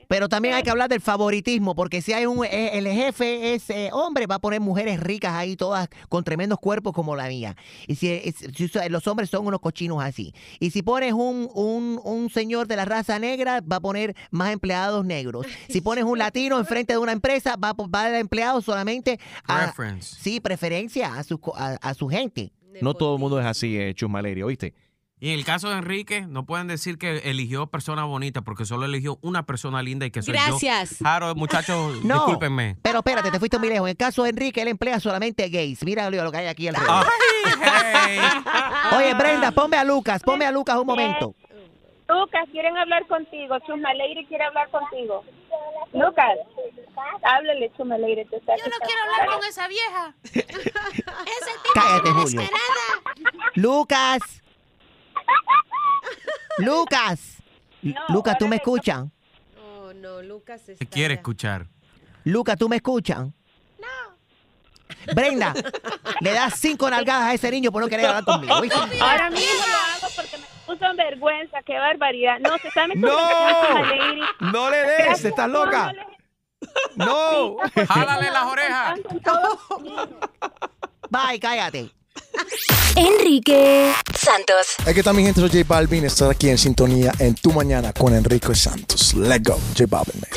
[0.08, 3.70] Pero también hay que hablar del favoritismo, porque si hay un eh, el jefe es
[3.70, 7.56] eh, hombre, va a poner mujeres ricas ahí, todas con tremendos cuerpos como la mía.
[7.86, 8.20] Y si,
[8.54, 10.32] si los hombres son unos cochinos así.
[10.60, 14.52] Y si pones un, un, un señor de la raza negra, va a poner más
[14.52, 15.46] empleados negros.
[15.68, 19.64] Si pones un latino enfrente de una empresa, va va a dar empleados solamente a,
[19.64, 20.16] Preference.
[20.20, 22.52] sí, preferencia a su, co- a, a su gente.
[22.80, 24.74] No todo el mundo es así, eh, Chusmaleri, ¿oíste?
[25.24, 28.84] Y en el caso de Enrique, no pueden decir que eligió persona bonita porque solo
[28.84, 30.90] eligió una persona linda y que soy Gracias.
[30.90, 30.96] yo.
[30.98, 32.16] Claro, muchachos, No.
[32.16, 32.76] discúlpenme.
[32.82, 33.86] Pero espérate, te fuiste muy lejos.
[33.86, 35.82] En el caso de Enrique, él emplea solamente gays.
[35.82, 37.06] Mira lo que hay aquí alrededor.
[38.98, 41.34] Oye, Brenda, ponme a Lucas, ponme a Lucas un momento.
[42.06, 43.56] Lucas, quieren hablar contigo.
[43.66, 45.24] Chusma Leire quiere hablar contigo.
[45.94, 46.36] Lucas,
[47.22, 48.26] háblale, Chusma Leire.
[48.30, 50.14] Yo no quiero hablar con esa vieja.
[51.72, 52.42] Cállate, Julio.
[53.54, 54.42] Lucas.
[56.58, 57.42] Lucas.
[58.08, 59.04] Lucas, ¿tú me escuchas?
[59.62, 60.86] Oh, no, Lucas ¿Qué está...
[60.86, 61.66] quiere escuchar?
[62.24, 63.18] Lucas, ¿tú me escuchas?
[63.78, 65.12] No.
[65.14, 65.52] Brenda,
[66.20, 68.54] le das cinco nalgadas a ese niño por no querer hablar conmigo.
[68.56, 68.78] ¿oíste?
[69.00, 71.62] Ahora mismo lo hago porque me puso en vergüenza.
[71.62, 72.38] Qué barbaridad.
[72.40, 73.16] No, se está metiendo ¡No!
[73.18, 74.22] con Chusma Leire.
[74.52, 75.92] No le des, estás loca.
[76.96, 77.56] No.
[77.88, 79.00] Jálale las orejas.
[81.10, 81.90] Bye, cállate.
[82.96, 83.92] Enrique
[84.24, 84.74] Santos.
[84.86, 86.04] Aquí está mi gente, soy J Balvin.
[86.04, 89.14] Estar aquí en sintonía en Tu Mañana con Enrique Santos.
[89.14, 90.20] Let's go, J Balvin.
[90.20, 90.30] man.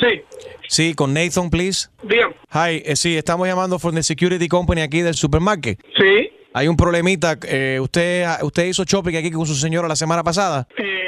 [0.00, 0.22] Sí.
[0.68, 1.88] Sí, con Nathan, please.
[2.02, 2.28] Bien.
[2.52, 5.78] Hi, eh, sí, estamos llamando from the security company aquí del supermarket.
[5.96, 6.30] Sí.
[6.54, 7.38] Hay un problemita.
[7.46, 10.66] eh, usted, usted hizo shopping aquí con su señora la semana pasada.
[10.78, 11.01] Eh,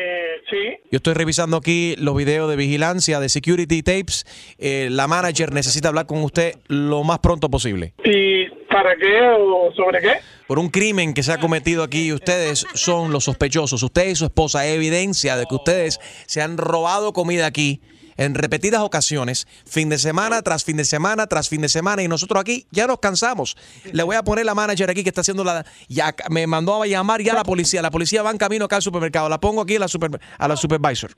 [0.54, 0.76] sí.
[0.90, 4.24] Yo estoy revisando aquí los videos de vigilancia de security tapes.
[4.58, 7.94] Eh, la manager necesita hablar con usted lo más pronto posible.
[8.04, 10.12] ¿Y para qué o sobre qué?
[10.46, 13.82] Por un crimen que se ha cometido aquí, ustedes son los sospechosos.
[13.82, 17.80] Usted y su esposa, evidencia de que ustedes se han robado comida aquí
[18.16, 22.08] en repetidas ocasiones, fin de semana tras fin de semana tras fin de semana, y
[22.08, 23.56] nosotros aquí ya nos cansamos.
[23.92, 25.64] Le voy a poner la manager aquí que está haciendo la.
[25.88, 27.82] Ya me mandó a llamar ya la policía.
[27.82, 29.28] La policía va en camino acá al supermercado.
[29.28, 31.10] La pongo aquí a la, super, a la supervisor.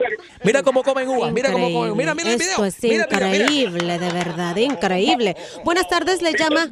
[0.43, 1.31] Mira cómo comen uvas.
[1.31, 1.95] Mira cómo comen.
[1.97, 2.65] Mira, mira el Esto video.
[2.65, 3.43] es Mira, mira, mira.
[3.43, 5.35] increíble, de verdad, increíble.
[5.63, 6.69] Buenas tardes, le llama.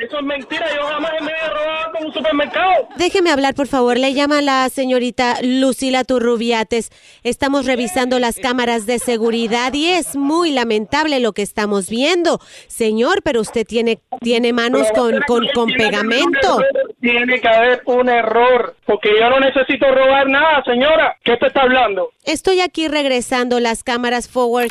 [0.00, 0.66] Eso es mentira.
[0.74, 2.88] Yo jamás me he robado con un supermercado.
[2.96, 3.98] Déjeme hablar, por favor.
[3.98, 6.90] Le llama la señorita Lucila Turrubiates.
[7.24, 12.40] Estamos revisando las cámaras de seguridad y es muy lamentable lo que estamos viendo.
[12.66, 16.60] Señor, pero usted tiene, tiene manos con, con, con pegamento.
[17.00, 18.74] Tiene que haber un error.
[18.84, 21.16] Porque yo no necesito robar nada, señora.
[21.22, 22.10] ¿Qué te está hablando?
[22.24, 24.70] Estoy aquí regresando las cámaras forward,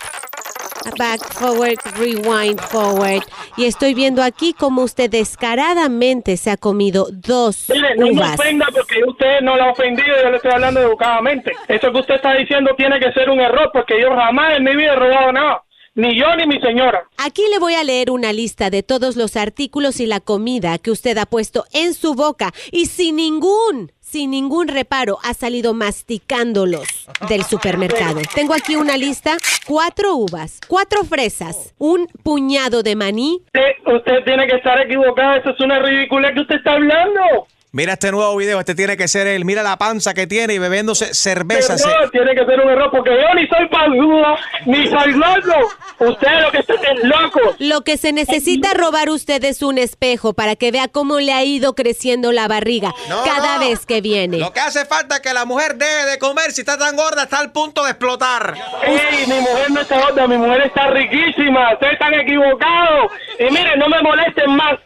[0.98, 3.24] back, forward, rewind, forward.
[3.56, 8.68] Y estoy viendo aquí cómo usted descaradamente se ha comido dos Mire, no me ofenda
[8.74, 11.54] porque usted no la ha ofendido, yo le estoy hablando educadamente.
[11.68, 14.76] Eso que usted está diciendo tiene que ser un error porque yo jamás en mi
[14.76, 15.64] vida he robado nada.
[15.98, 17.06] Ni yo ni mi señora.
[17.18, 20.92] Aquí le voy a leer una lista de todos los artículos y la comida que
[20.92, 27.10] usted ha puesto en su boca y sin ningún, sin ningún reparo ha salido masticándolos
[27.28, 28.22] del supermercado.
[28.36, 33.42] Tengo aquí una lista, cuatro uvas, cuatro fresas, un puñado de maní.
[33.48, 37.48] Usted, usted tiene que estar equivocado, eso es una ridiculez que usted está hablando.
[37.74, 38.60] Mira este nuevo video.
[38.60, 39.44] Este tiene que ser él.
[39.44, 41.78] Mira la panza que tiene y bebiéndose cerveza.
[41.78, 45.70] Se- Error, tiene que ser un error porque yo ni soy paludo, ni soy loco.
[46.00, 47.40] Usted lo que está es loco.
[47.60, 51.44] Lo que se necesita robar usted es un espejo para que vea cómo le ha
[51.44, 53.68] ido creciendo la barriga No, cada no.
[53.68, 54.38] vez que viene.
[54.38, 56.52] Lo que hace falta es que la mujer deje de comer.
[56.54, 58.56] Si está tan gorda, está al punto de explotar.
[58.84, 61.74] Ey, mi mujer no está gorda, mi mujer está riquísima.
[61.74, 63.12] Ustedes están equivocados.
[63.40, 64.80] Y miren, no me molesten más.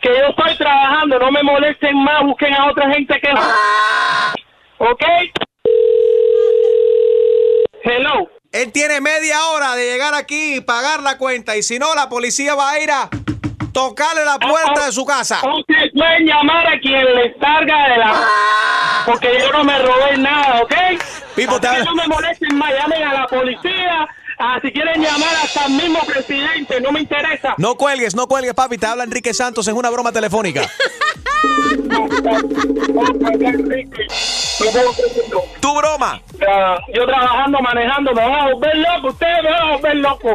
[0.00, 2.22] Que yo estoy trabajando, no me molesten más.
[2.22, 3.30] Busquen a otra gente que.
[4.78, 5.02] ¿Ok?
[7.82, 8.28] Hello.
[8.52, 11.56] Él tiene media hora de llegar aquí y pagar la cuenta.
[11.56, 13.08] Y si no, la policía va a ir a
[13.72, 15.40] tocarle la puerta de su casa.
[15.46, 18.14] Ustedes pueden llamar a quien les salga de la...
[19.06, 20.74] Porque yo no me robé nada, ¿ok?
[21.36, 24.08] Pipo, te no me molesten más, llamen a la policía.
[24.40, 27.54] Ah, si quieren llamar hasta el mismo presidente, no me interesa.
[27.58, 28.78] No cuelgues, no cuelgues, papi.
[28.78, 30.62] Te habla Enrique Santos en una broma telefónica.
[35.60, 36.20] Tu broma.
[36.94, 39.08] Yo trabajando, manejando, me van a volver loco.
[39.08, 40.34] Ustedes me van a volver loco.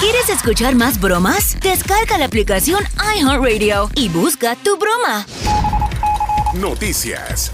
[0.00, 1.60] ¿Quieres escuchar más bromas?
[1.60, 2.82] Descarga la aplicación
[3.16, 5.26] iHeartRadio y busca tu broma.
[6.54, 7.52] Noticias.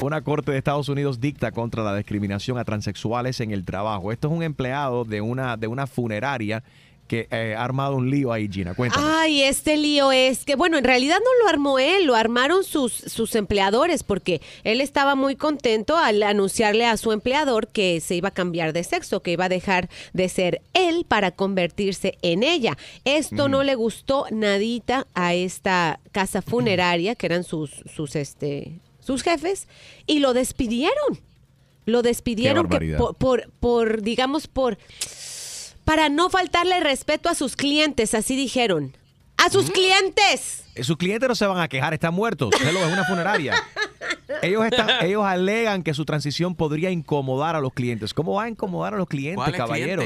[0.00, 4.12] Una corte de Estados Unidos dicta contra la discriminación a transexuales en el trabajo.
[4.12, 6.62] Esto es un empleado de una, de una funeraria
[7.08, 8.74] que eh, ha armado un lío ahí, Gina.
[8.74, 9.04] Cuéntame.
[9.08, 12.92] Ay, este lío es que, bueno, en realidad no lo armó él, lo armaron sus,
[12.92, 18.28] sus empleadores, porque él estaba muy contento al anunciarle a su empleador que se iba
[18.28, 22.78] a cambiar de sexo, que iba a dejar de ser él para convertirse en ella.
[23.04, 29.22] Esto no le gustó nadita a esta casa funeraria, que eran sus, sus, este, sus
[29.22, 29.68] jefes,
[30.06, 31.18] y lo despidieron.
[31.86, 34.76] Lo despidieron que por, por, por, digamos, por
[35.84, 38.94] para no faltarle respeto a sus clientes, así dijeron.
[39.38, 40.64] ¡A sus clientes!
[40.74, 42.50] Eh, Sus clientes no se van a quejar, están muertos.
[42.60, 43.54] Hello, es una funeraria.
[44.42, 48.12] Ellos, están, ellos alegan que su transición podría incomodar a los clientes.
[48.12, 50.04] ¿Cómo va a incomodar a los clientes, ¿Cuáles caballeros?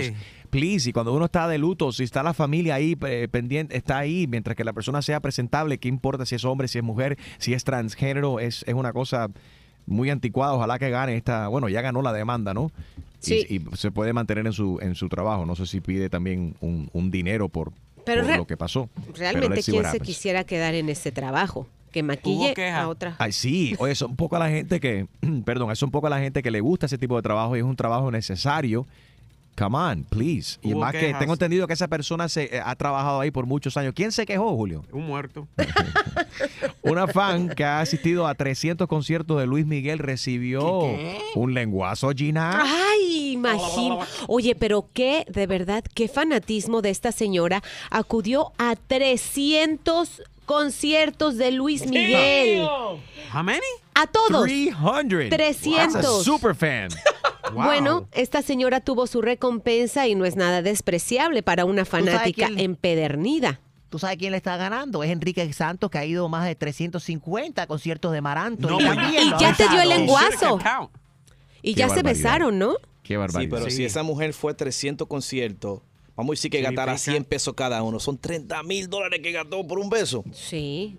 [0.53, 3.97] Please, y cuando uno está de luto, si está la familia ahí eh, pendiente, está
[3.97, 7.17] ahí, mientras que la persona sea presentable, ¿qué importa si es hombre, si es mujer,
[7.39, 8.39] si es transgénero?
[8.39, 9.31] Es, es una cosa
[9.87, 10.53] muy anticuada.
[10.53, 11.49] Ojalá que gane esta.
[11.49, 12.67] Bueno, ya ganó la demanda, ¿no?
[12.67, 13.47] Y- Sí.
[13.49, 15.47] Y, se puede mantener en su, en su trabajo.
[15.47, 17.73] No sé si pide también un, un dinero por,
[18.05, 18.91] Pero por lo que pasó.
[19.07, 20.03] Pero Realmente, ¿quién se happens.
[20.05, 21.67] quisiera quedar en ese trabajo?
[21.93, 23.17] Que maquille a otra.
[23.19, 25.07] Ay, sí, oye, son un poco a la gente que,
[25.47, 27.61] perdón, es un poco a la gente que le gusta ese tipo de trabajo y
[27.61, 28.87] es un trabajo necesario
[29.57, 30.59] Come on, please.
[30.63, 33.47] Y Hubo más que tengo entendido que esa persona se eh, ha trabajado ahí por
[33.47, 33.93] muchos años.
[33.95, 34.85] ¿Quién se quejó, Julio?
[34.93, 35.47] Un muerto.
[36.83, 40.85] Una fan que ha asistido a 300 conciertos de Luis Miguel recibió
[41.35, 42.63] un lenguazo, Gina.
[42.65, 44.01] Ay, imagino.
[44.27, 47.63] Oye, pero qué, de verdad, qué fanatismo de esta señora.
[47.91, 52.61] Acudió a 300 conciertos de Luis Miguel.
[53.33, 53.61] How many?
[53.95, 54.45] A todos.
[54.45, 55.31] 300.
[55.31, 55.93] 300.
[55.95, 56.89] That's a super fan.
[57.53, 62.59] Bueno, esta señora tuvo su recompensa y no es nada despreciable para una fanática quién-
[62.59, 63.61] empedernida.
[63.91, 65.03] ¿Tú sabes quién le está ganando?
[65.03, 68.71] Es Enrique Santos, que ha ido a más de 350 conciertos de Maranto.
[68.71, 70.59] No, y pues, también Y ya te dio el lenguazo.
[71.61, 72.03] Y Qué ya se barbaridad.
[72.05, 72.77] besaron, ¿no?
[73.03, 75.81] Qué Sí, pero si esa mujer fue a 300 conciertos,
[76.17, 78.01] vamos a decir que gastara 100 pesos cada uno.
[78.01, 80.25] Son 30 mil dólares que gastó por un beso.
[80.33, 80.99] Sí.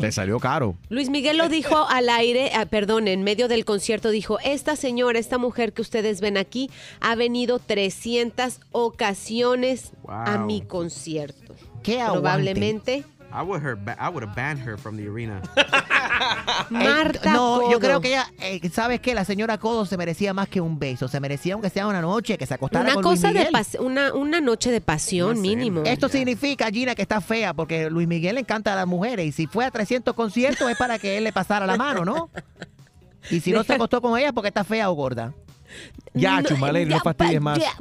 [0.00, 0.76] Le salió caro.
[0.88, 5.18] Luis Miguel lo dijo al aire, ah, perdón, en medio del concierto, dijo, esta señora,
[5.18, 11.54] esta mujer que ustedes ven aquí, ha venido 300 ocasiones a mi concierto.
[11.82, 12.20] ¿Qué aguante?
[12.20, 15.42] Probablemente I would, her ba- I would have banned her from the arena.
[16.70, 19.14] Marta no, yo creo que ella, eh, ¿sabes qué?
[19.14, 21.08] La señora Codo se merecía más que un beso.
[21.08, 23.52] Se merecía aunque sea una noche, que se acostara una con Luis cosa de Miguel.
[23.54, 25.82] pas- una, una noche de pasión mínimo.
[25.84, 29.26] Esto significa, Gina, que está fea, porque Luis Miguel le encanta a las mujeres.
[29.26, 32.30] Y si fue a 300 conciertos es para que él le pasara la mano, ¿no?
[33.30, 35.34] Y si no se acostó con ella, porque está fea o gorda.
[36.14, 37.58] Ya, No, Chumale, no fastidies más.
[37.58, 37.72] ya,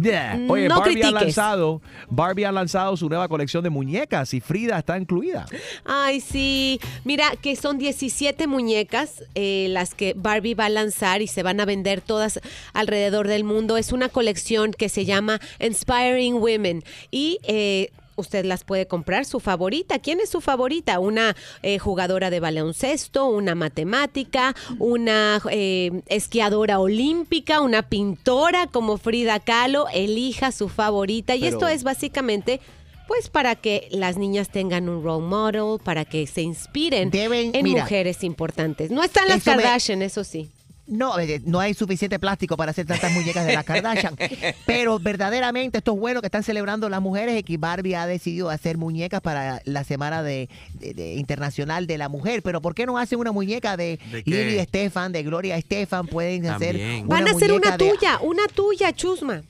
[0.00, 0.38] Yeah.
[0.48, 4.78] Oye, No Barbie ha lanzado, Barbie ha lanzado su nueva colección de muñecas y Frida
[4.78, 5.46] está incluida.
[5.84, 6.80] Ay, sí.
[7.04, 11.60] Mira, que son 17 muñecas eh, las que Barbie va a lanzar y se van
[11.60, 12.40] a vender todas
[12.72, 13.76] alrededor del mundo.
[13.76, 17.38] Es una colección que se llama Inspiring Women y...
[17.42, 19.98] eh, Usted las puede comprar, su favorita.
[20.00, 20.98] ¿Quién es su favorita?
[20.98, 29.38] Una eh, jugadora de baloncesto, una matemática, una eh, esquiadora olímpica, una pintora como Frida
[29.40, 29.86] Kahlo.
[29.92, 31.36] Elija su favorita.
[31.36, 32.60] Y esto es básicamente
[33.06, 37.82] pues para que las niñas tengan un role model, para que se inspiren en mira,
[37.82, 38.90] mujeres importantes.
[38.90, 40.50] No están las eso me- Kardashian, eso sí.
[40.88, 44.16] No, eh, no hay suficiente plástico para hacer tantas muñecas de la Kardashian.
[44.66, 48.48] Pero verdaderamente esto es bueno que están celebrando las mujeres y que Barbie ha decidido
[48.48, 52.42] hacer muñecas para la Semana de, de- de Internacional de la Mujer.
[52.42, 54.22] Pero ¿por qué no hacen una muñeca de, ¿De?
[54.24, 56.06] Lily Estefan, de Gloria Estefan?
[56.06, 59.42] Pueden hacer una Van a hacer una de- tuya, una tuya, Chusma.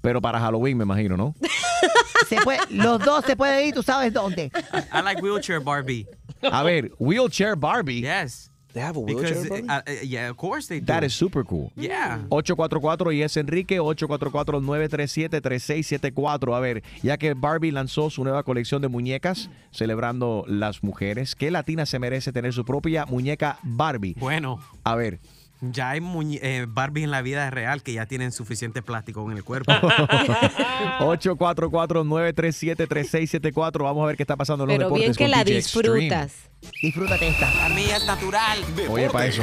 [0.00, 1.34] Pero para Halloween, me imagino, ¿no?
[2.28, 4.50] se puede- los dos se pueden ir, ¿tú sabes dónde?
[4.92, 6.06] I like wheelchair Barbie.
[6.42, 8.02] A ver, wheelchair Barbie.
[8.02, 8.50] Yes.
[8.76, 9.70] They have a Because, wheelchair Barbie?
[9.70, 10.86] uh, uh, yeah, of course they do.
[10.86, 11.72] That is super cool.
[11.76, 12.18] Yeah.
[12.28, 16.54] 844 y es Enrique, 844-937-3674.
[16.54, 21.50] A ver, ya que Barbie lanzó su nueva colección de muñecas celebrando las mujeres, ¿qué
[21.50, 24.14] latina se merece tener su propia muñeca Barbie?
[24.18, 24.60] Bueno.
[24.84, 25.20] A ver.
[25.62, 26.02] Ya hay
[26.42, 29.72] eh, Barbies en la vida real que ya tienen suficiente plástico en el cuerpo.
[31.00, 33.82] 844-937-3674.
[33.82, 35.06] Vamos a ver qué está pasando en los Pero deportes.
[35.06, 36.28] bien que con la DJ Extreme.
[36.82, 37.52] Disfrútate esta.
[37.54, 38.58] La mía es natural.
[38.88, 39.42] Oye, para eso.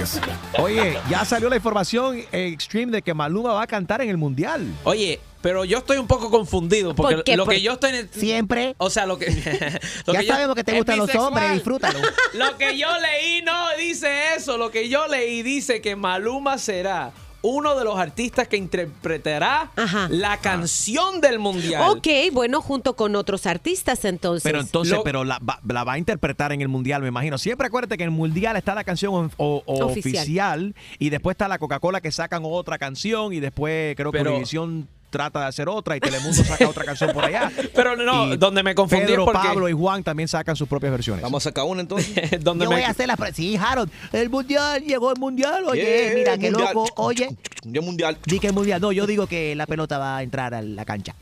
[0.60, 4.68] Oye, ya salió la información Extreme de que Maluma va a cantar en el Mundial.
[4.84, 7.36] Oye, pero yo estoy un poco confundido porque ¿Por qué?
[7.36, 8.76] lo Por- que yo estoy Siempre.
[8.78, 9.26] o sea, lo que
[10.06, 12.00] lo Ya que yo- sabemos que te gustan los hombres, disfrútalo.
[12.34, 17.12] Lo que yo leí no dice eso, lo que yo leí dice que Maluma será
[17.44, 19.70] uno de los artistas que interpretará
[20.10, 21.84] la canción del mundial.
[21.92, 24.44] Ok, bueno, junto con otros artistas entonces.
[24.44, 27.38] Pero entonces, Lo- pero la, va- la va a interpretar en el mundial, me imagino.
[27.38, 30.22] Siempre acuérdate que en el mundial está la canción o- o- o Oficial.
[30.24, 30.76] oficial.
[31.00, 34.88] y después está la Coca-Cola que sacan otra canción y después creo que Pero- Univision
[35.14, 37.50] trata de hacer otra y Telemundo saca otra canción por allá.
[37.74, 40.92] Pero no, Y donde me confundí Pedro, porque Pablo y Juan también sacan sus propias
[40.92, 41.22] versiones.
[41.24, 42.14] Vamos a sacar una entonces.
[42.44, 43.16] donde Yo voy a hacer la...
[43.16, 45.64] pre- Sí, Harold, el mundial, llegó el mundial.
[45.68, 46.74] Oye, Yeah, mira, qué mundial.
[46.74, 46.90] loco.
[46.96, 47.30] Oye,
[47.64, 48.18] Ya mundial.
[48.26, 48.82] di que el mundial.
[48.82, 51.16] No, yo digo que la pelota va a entrar a la cancha.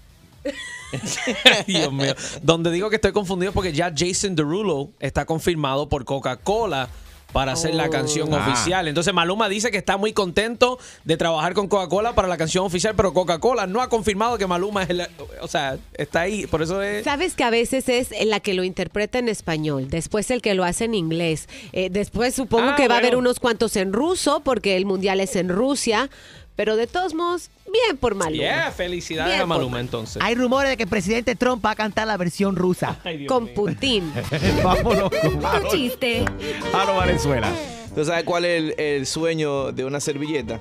[1.67, 2.13] Dios mío.
[2.41, 6.89] Donde digo que estoy confundido porque ya Jason Derulo está confirmado por Coca-Cola
[7.33, 8.45] para hacer la canción Ah.
[8.47, 8.87] oficial.
[8.87, 12.93] Entonces Maluma dice que está muy contento de trabajar con Coca-Cola para la canción oficial,
[12.95, 15.07] pero Coca-Cola no ha confirmado que Maluma es el,
[15.41, 18.63] o sea, está ahí, por eso es Sabes que a veces es la que lo
[18.63, 22.87] interpreta en español, después el que lo hace en inglés, eh, después supongo Ah, que
[22.87, 26.09] va a haber unos cuantos en ruso porque el mundial es en Rusia,
[26.55, 28.37] pero de todos modos, bien por Maluma.
[28.37, 30.21] Yeah, felicidades Bien a por Maluma entonces.
[30.21, 32.99] Hay rumores de que el presidente Trump va a cantar la versión rusa.
[33.27, 34.11] Con Putin.
[34.63, 36.25] Vámonos con Un chiste.
[36.73, 37.51] Aro Valenzuela.
[37.95, 40.59] ¿Tú sabes cuál es el, el sueño de una servilleta?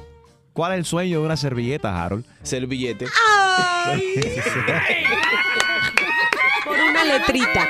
[0.53, 2.25] ¿Cuál es el sueño de una servilleta, Harold?
[2.43, 3.07] Servillete.
[3.07, 4.01] Una
[7.11, 7.69] letrita.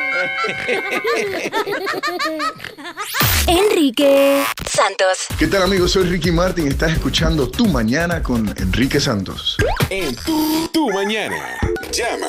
[3.72, 5.28] Enrique Santos.
[5.38, 5.92] ¿Qué tal amigos?
[5.92, 9.56] Soy Ricky Martin estás escuchando Tu Mañana con Enrique Santos.
[9.88, 11.56] En tu, tu mañana.
[11.90, 12.26] Llama.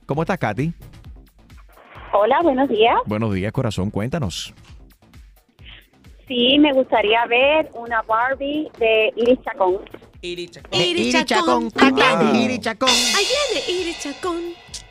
[0.06, 0.72] ¿Cómo estás, Katy?
[2.12, 2.94] Hola, buenos días.
[3.06, 3.90] Buenos días, corazón.
[3.90, 4.54] Cuéntanos.
[6.28, 9.78] Sí, me gustaría ver una Barbie de Iris Chacón.
[10.22, 11.70] Iris Eh, Iris Chacón.
[11.76, 12.88] Ahí viene, Iris Chacón.
[12.90, 13.24] Ahí
[13.64, 14.36] viene Iris Chacón.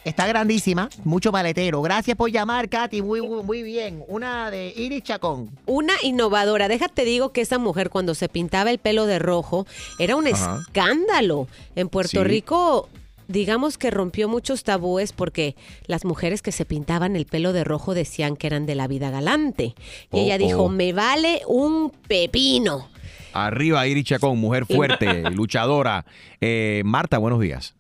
[0.05, 1.81] Está grandísima, mucho paletero.
[1.81, 3.01] Gracias por llamar, Katy.
[3.01, 4.03] Muy, muy, muy bien.
[4.07, 5.51] Una de Iris Chacón.
[5.65, 6.67] Una innovadora.
[6.67, 9.67] Déjate digo que esa mujer cuando se pintaba el pelo de rojo
[9.99, 10.61] era un Ajá.
[10.65, 11.47] escándalo.
[11.75, 12.23] En Puerto Sí.
[12.23, 12.89] Rico,
[13.27, 17.93] digamos que rompió muchos tabúes porque las mujeres que se pintaban el pelo de rojo
[17.93, 19.75] decían que eran de la vida galante.
[20.11, 20.69] Y Oh, ella dijo, oh.
[20.69, 22.87] me vale un pepino.
[23.33, 26.05] Arriba, Iris Chacón, mujer fuerte, luchadora.
[26.41, 27.75] Eh, Marta, buenos días.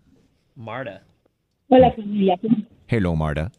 [0.55, 1.03] Marta.
[1.69, 2.35] Hola, familia.
[2.87, 3.51] Hello, Marta.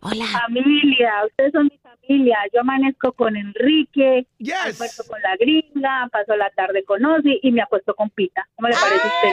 [0.00, 0.24] Hola.
[0.46, 2.38] Familia, ustedes son mi familia.
[2.54, 7.62] Yo amanezco con Enrique, almuerzo con la gringa, paso la tarde con Ozzy y me
[7.62, 8.46] acuesto con Pita.
[8.54, 9.30] ¿Cómo le parece a usted?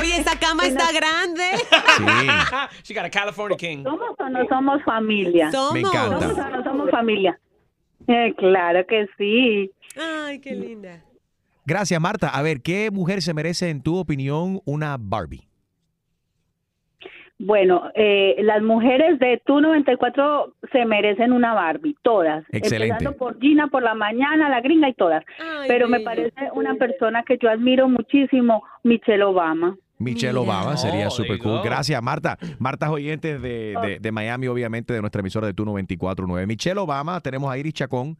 [0.00, 1.44] Oye, esa cama está grande.
[2.82, 3.84] She got a California King.
[3.84, 5.50] ¿Somos o no somos familia?
[5.52, 5.72] Somos.
[5.74, 6.20] Me encanta.
[6.20, 7.38] ¿Somos o no somos familia?
[8.36, 9.70] Claro que sí.
[9.96, 11.02] Ay, qué linda.
[11.66, 12.28] Gracias, Marta.
[12.28, 15.46] A ver, ¿qué mujer se merece, en tu opinión, una Barbie?
[17.40, 22.44] Bueno, eh, las mujeres de Tu 94 se merecen una Barbie, todas.
[22.50, 22.94] Excelente.
[22.94, 25.24] Empezando por Gina por la mañana, la gringa y todas.
[25.68, 29.76] Pero me parece una persona que yo admiro muchísimo, Michelle Obama.
[29.98, 31.56] Michelle Obama sería Oh, there you cool.
[31.58, 31.62] go.
[31.62, 32.38] Gracias, Marta.
[32.58, 36.46] Marta es oyente de, de- de Miami, obviamente, de nuestra emisora de Tu 94.9.
[36.46, 38.16] Michelle Obama, tenemos a Iris Chacón.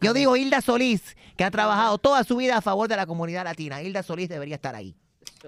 [0.00, 3.44] Yo digo Hilda Solís, que ha trabajado toda su vida a favor de la comunidad
[3.44, 3.82] latina.
[3.82, 4.94] Hilda Solís debería estar ahí.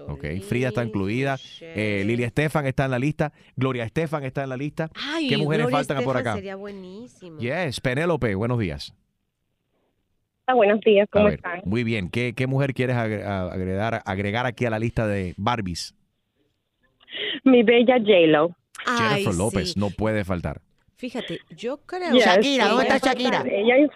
[0.07, 1.37] Ok, Frida está incluida.
[1.61, 3.33] Eh, Lilia Estefan está en la lista.
[3.55, 4.89] Gloria Estefan está en la lista.
[4.95, 6.35] Ay, ¿Qué mujeres Gloria faltan por Estefan acá?
[6.35, 7.39] Sería buenísimo.
[7.39, 8.93] Yes, Penélope, buenos días.
[10.53, 11.61] Buenos días, ¿cómo ver, están?
[11.65, 12.09] muy bien.
[12.09, 15.95] ¿Qué, qué mujer quieres agregar, agregar aquí a la lista de Barbies?
[17.43, 18.55] Mi bella J-Lo.
[18.85, 19.79] Ay, Jennifer López, sí.
[19.79, 20.61] no puede faltar.
[20.97, 22.11] Fíjate, yo creo...
[22.11, 23.43] Yes, Shakira, ¿dónde está es Shakira?
[23.47, 23.91] Ella es...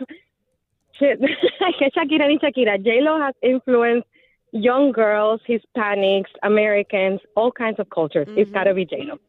[1.79, 2.77] que Shakira ni Shakira.
[2.77, 4.07] J-Lo has influenced
[4.51, 8.27] young girls, Hispanics, Americans, all kinds of cultures.
[8.37, 9.19] It's gotta be J-Lo.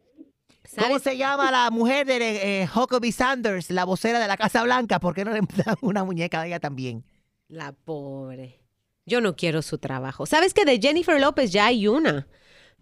[0.79, 4.99] ¿Cómo se llama la mujer de eh, Huckabee Sanders, la vocera de la Casa Blanca?
[4.99, 7.05] ¿Por qué no le dan una muñeca de ella también?
[7.49, 8.61] La pobre.
[9.07, 10.27] Yo no quiero su trabajo.
[10.27, 12.27] ¿Sabes que de Jennifer López ya hay una?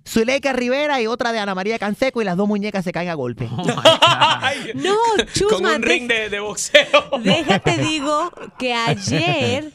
[0.08, 3.14] Zuleika Rivera y otra de Ana María Canseco y las dos muñecas se caen a
[3.14, 3.48] golpe.
[4.74, 6.84] No, Con Chusma, un ring de, de boxeo.
[7.22, 9.70] Déjate digo que ayer,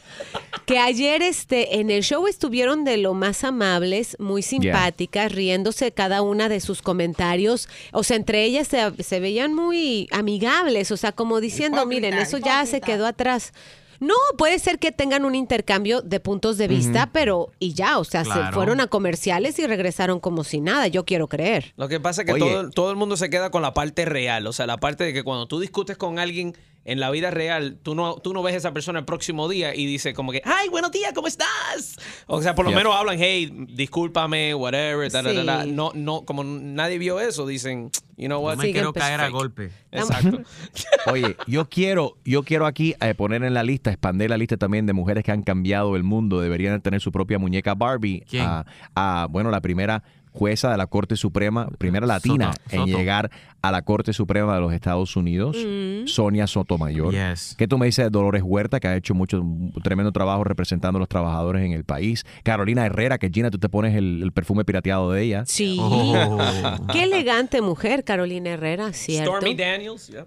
[0.66, 6.22] que ayer este, en el show estuvieron de lo más amables, muy simpáticas, riéndose cada
[6.22, 7.68] una de sus comentarios.
[7.92, 12.38] O sea, entre ellas se, se veían muy amigables, o sea, como diciendo, miren, eso
[12.38, 13.52] ya se quedó atrás.
[14.00, 18.04] No, puede ser que tengan un intercambio de puntos de vista, pero y ya, o
[18.04, 21.72] sea, se fueron a comerciales y regresaron como si nada, yo quiero creer.
[21.76, 24.46] Lo que pasa es que todo, todo el mundo se queda con la parte real,
[24.46, 26.56] o sea, la parte de que cuando tú discutes con alguien
[26.88, 29.74] en la vida real, tú no, tú no ves a esa persona el próximo día
[29.74, 31.96] y dice como que, ay, buenos días, ¿cómo estás?
[32.28, 32.78] O sea, por lo Yeah.
[32.78, 35.64] menos hablan, hey, discúlpame, whatever, da, da, da, da.
[35.64, 35.72] Sí.
[35.72, 38.56] No, no, como nadie vio eso, dicen, you know what?
[38.56, 39.70] No me quiero caer a golpe.
[39.90, 40.40] Exacto.
[41.10, 44.86] Oye, yo quiero, yo quiero aquí eh, poner en la lista, expandir la lista también
[44.86, 46.40] de mujeres que han cambiado el mundo.
[46.40, 48.22] Deberían tener su propia muñeca Barbie.
[48.28, 48.44] ¿Quién?
[48.46, 48.64] A,
[48.94, 50.02] a, bueno, la primera
[50.36, 52.98] jueza de la Corte Suprema, primera latina Soto- en Soto.
[52.98, 53.30] llegar
[53.62, 56.06] a la Corte Suprema de los Estados Unidos, Mm.
[56.06, 57.12] Sonia Sotomayor.
[57.12, 57.54] Yes.
[57.58, 60.98] ¿Qué tú me dices de Dolores Huerta, que ha hecho mucho, un tremendo trabajo representando
[60.98, 62.24] a los trabajadores en el país?
[62.44, 65.44] Carolina Herrera, que Gina, tú te pones el, el perfume pirateado de ella.
[65.46, 65.78] Sí.
[65.80, 66.38] Oh.
[66.92, 69.32] Qué elegante mujer, Carolina Herrera, ¿cierto?
[69.36, 70.26] Stormy Daniels, yeah.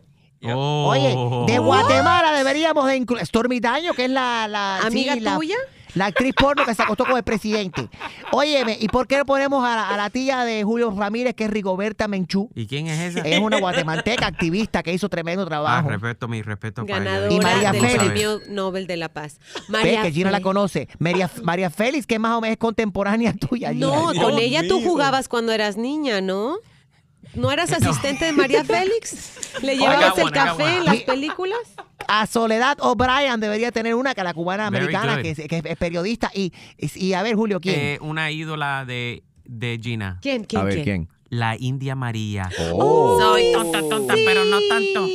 [0.55, 1.09] Oye,
[1.51, 5.25] de Guatemala deberíamos de incluir Stormy Daño, que es la, la ¿Amiga tuya?
[5.25, 5.35] La
[6.05, 7.89] actriz porno que se acostó con el presidente.
[8.31, 11.45] Óyeme, ¿y por qué no ponemos a la, a la tía de Julio Ramírez, que
[11.45, 12.49] es Rigoberta Menchú?
[12.55, 13.27] ¿Y quién es esa?
[13.27, 15.89] Es una guatemalteca activista que hizo tremendo Ah, trabajo.
[15.89, 17.11] respeto, mi respeto para ella.
[17.11, 18.03] Ganadora Y María del Félix.
[18.03, 19.39] Premio Nobel de la Paz.
[19.67, 20.43] Ve María que Gina la Félix.
[20.43, 20.87] conoce.
[20.99, 23.71] María, María Félix, que más o menos es contemporánea tuya.
[23.73, 23.87] Gina.
[23.87, 26.57] No, con ella tú jugabas cuando eras niña, ¿no?
[27.33, 29.33] ¿No eras asistente de María Félix?
[29.61, 31.59] ¿Le llevabas el café en las películas?
[32.07, 36.31] A Soledad O'Brien debería tener una, que la cubana americana, que es, que es periodista.
[36.33, 37.79] Y, y a ver, Julio, ¿quién?
[37.79, 40.17] Eh, una ídola de, de Gina.
[40.21, 41.07] ¿Quién, quién, A ver, ¿quién?
[41.29, 42.49] La India María.
[42.73, 43.19] Oh.
[43.19, 45.07] Soy tonta, tonta, pero no tanto.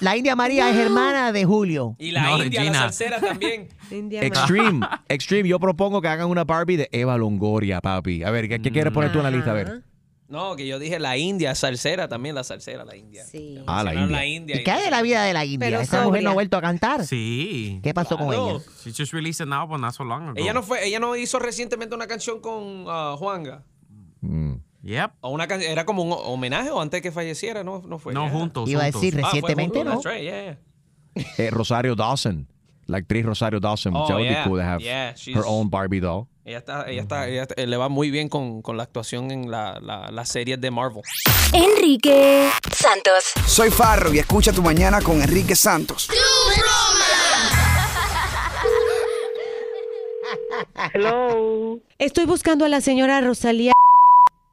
[0.00, 1.94] La India María es hermana de Julio.
[1.98, 3.68] Y la No, India, la salsera también.
[3.92, 8.24] India Extreme, Extreme, yo propongo que hagan una Barbie de Eva Longoria, papi.
[8.24, 9.52] A ver, ¿qué, qué quieres poner tú en la lista?
[9.52, 9.84] A ver.
[10.30, 13.24] No, que yo dije la India, salsera también, la salsera, la India.
[13.24, 13.58] Sí.
[13.66, 14.16] Ah, la India.
[14.16, 14.60] la India.
[14.60, 15.58] ¿Y qué hay de la vida de la India?
[15.68, 17.04] Pero Esa mujer no ha vuelto a cantar.
[17.04, 17.80] Sí.
[17.82, 18.50] ¿Qué pasó con Claro.
[18.50, 18.64] ella?
[18.84, 20.34] She just released an album not so long ago.
[20.36, 23.64] Ella no fue, ella no hizo recientemente una canción con ah, Juanga.
[24.20, 24.54] Mm.
[24.82, 25.10] Yep.
[25.20, 28.14] O una can- era como un homenaje o antes que falleciera, no, no fue.
[28.14, 28.32] No, Yeah.
[28.32, 29.00] juntos, Iba a juntos.
[29.02, 30.00] decir Ah, recientemente, ¿no?
[30.02, 30.58] right, yeah.
[31.38, 32.46] Eh, Rosario Dawson,
[32.86, 33.92] la actriz Rosario Dawson.
[33.96, 34.44] Oh, yeah.
[34.44, 36.28] be cool to have Yeah, she's- her own Barbie doll.
[36.50, 39.52] Ella está, ella está, ella está- le va muy bien con, con la actuación en
[39.52, 41.04] la, la, las series de Marvel.
[41.52, 43.22] Enrique Santos.
[43.46, 46.08] Soy Farro y escucha tu mañana con Enrique Santos.
[50.92, 51.78] Hello.
[52.00, 53.72] Estoy buscando a la señora Rosalía.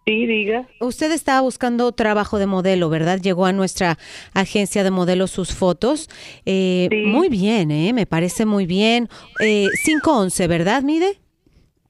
[0.05, 0.67] Sí, diga.
[0.79, 3.19] Usted estaba buscando trabajo de modelo, ¿verdad?
[3.19, 3.97] Llegó a nuestra
[4.35, 6.11] agencia de modelos sus fotos.
[6.45, 7.91] Eh, Muy bien, ¿eh?
[7.91, 9.09] Me parece muy bien.
[9.39, 11.19] Eh, 511, ¿verdad, Mide?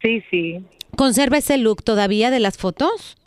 [0.01, 0.63] Sí, sí.
[0.95, 3.17] ¿Conserva ese look todavía de las fotos?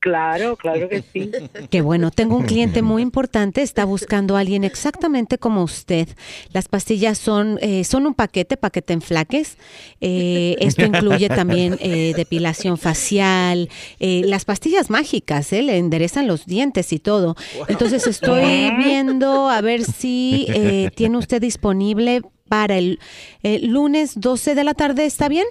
[0.00, 1.30] Claro, claro que sí.
[1.70, 6.08] Qué bueno, tengo un cliente muy importante, está buscando a alguien exactamente como usted.
[6.52, 9.58] Las pastillas son, eh, son un paquete para que te enflaques.
[10.00, 13.68] Eh, esto incluye también eh, depilación facial,
[13.98, 17.34] eh, las pastillas mágicas, eh, le enderezan los dientes y todo.
[17.66, 23.00] Entonces estoy viendo a ver si eh, tiene usted disponible para el,
[23.42, 25.46] eh, lunes 12 de la tarde, ¿está bien?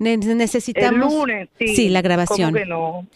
[0.00, 1.12] Ne- necesitamos.
[1.12, 1.88] El lunes, sí.
[1.90, 2.52] la grabación.
[2.52, 3.06] ¿Cómo que no?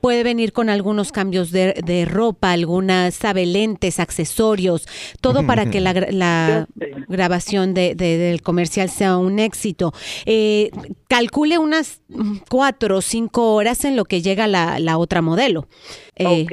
[0.00, 4.86] Puede, venir con algunos cambios de, de ropa, algunas sabe, lentes, accesorios,
[5.20, 6.68] todo para que la, la
[7.08, 9.92] grabación de, de- del comercial sea un éxito.
[10.26, 10.70] Eh,
[11.08, 12.02] calcule unas
[12.48, 15.66] cuatro o cinco horas en lo que llega la, la otra modelo.
[16.14, 16.46] Eh,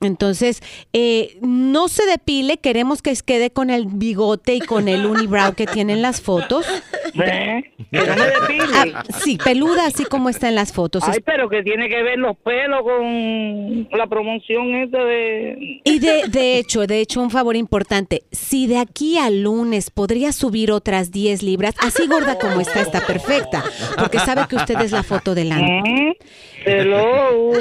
[0.00, 5.54] Entonces, eh, no se depile, queremos que quede con el bigote y con el unibrow
[5.54, 6.66] que tienen las fotos.
[7.14, 7.62] ¿Eh?
[7.90, 8.92] Que no me depile.
[8.94, 11.02] Ah, sí, peluda así como está en las fotos.
[11.06, 15.80] Ay, pero que tiene que ver los pelos con la promoción esta de...
[15.84, 18.22] Y de, de hecho, de hecho, un favor importante.
[18.30, 23.00] Si de aquí al lunes podría subir otras 10 libras, así gorda como está, está
[23.00, 23.64] perfecta.
[23.98, 26.18] Porque sabe que usted es la foto delante.
[26.64, 27.52] Hello.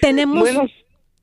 [0.00, 0.40] Tenemos.
[0.40, 0.66] Bueno,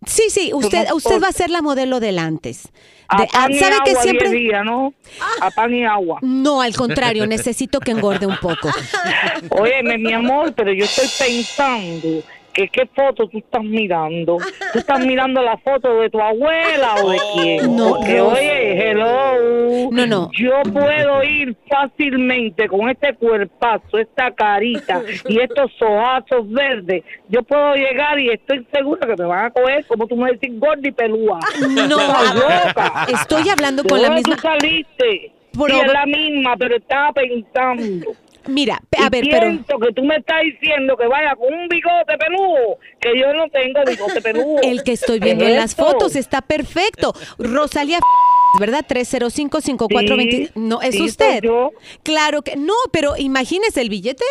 [0.08, 2.70] sí, sí, usted, usted va a ser la modelo del antes.
[3.10, 4.30] A De- pan y ¿Sabe que siempre.?
[4.32, 4.94] días, ¿no?
[5.42, 6.20] A pan y agua.
[6.22, 8.70] No, al contrario, necesito que engorde un poco.
[9.52, 12.22] Óyeme, mi amor, pero yo estoy pensando
[12.58, 14.38] que qué foto tú estás mirando.
[14.74, 17.76] ¿Tú estás mirando la foto de tu abuela o de quién?
[17.76, 19.90] No, Porque, oye, hello.
[19.92, 20.30] No, no.
[20.34, 27.04] Yo puedo ir fácilmente con este cuerpazo, esta carita y estos ojazos verdes.
[27.30, 30.60] Yo puedo llegar y estoy segura que me van a coger, como tú me decís,
[30.60, 31.40] gorda y pelúa.
[31.88, 31.98] No,
[32.34, 33.06] loca.
[33.08, 35.32] estoy hablando ¿De con la misma- tú saliste?
[35.56, 38.12] Por- Sí, es la misma, pero estaba pensando.
[38.48, 41.68] Mira, Y a ver, pero pienso que tú me estás diciendo que vaya con un
[41.68, 44.62] bigote peludo, que yo no tengo bigote peludo.
[44.64, 47.14] el que estoy ¿Qué viendo en las fotos está perfecto.
[47.38, 48.00] Rosalía,
[48.60, 48.86] ¿verdad?
[48.88, 50.32] 305-5420.
[50.32, 51.42] Sí, no, es sí, usted.
[51.42, 51.72] yo.
[52.04, 54.24] Claro que no, pero imagínese, el billete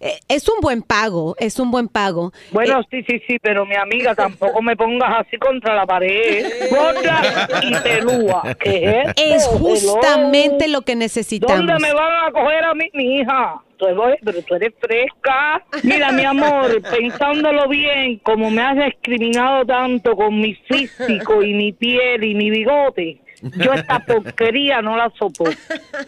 [0.00, 2.32] eh, es un buen pago, es un buen pago.
[2.50, 6.46] Bueno, Eh, sí, sí, sí, pero mi amiga, tampoco me pongas así contra la pared.
[6.70, 8.56] Gorda y pelúa.
[8.58, 10.78] ¿Qué es justamente Hello.
[10.78, 11.56] lo que necesitamos.
[11.66, 13.60] ¿Dónde me van a coger a mí, mi hija?
[13.78, 15.64] Pero tú eres fresca.
[15.82, 21.72] Mira, mi amor, pensándolo bien, como me has discriminado tanto con mi físico y mi
[21.72, 25.56] piel y mi bigote, yo esta porquería no la soporto.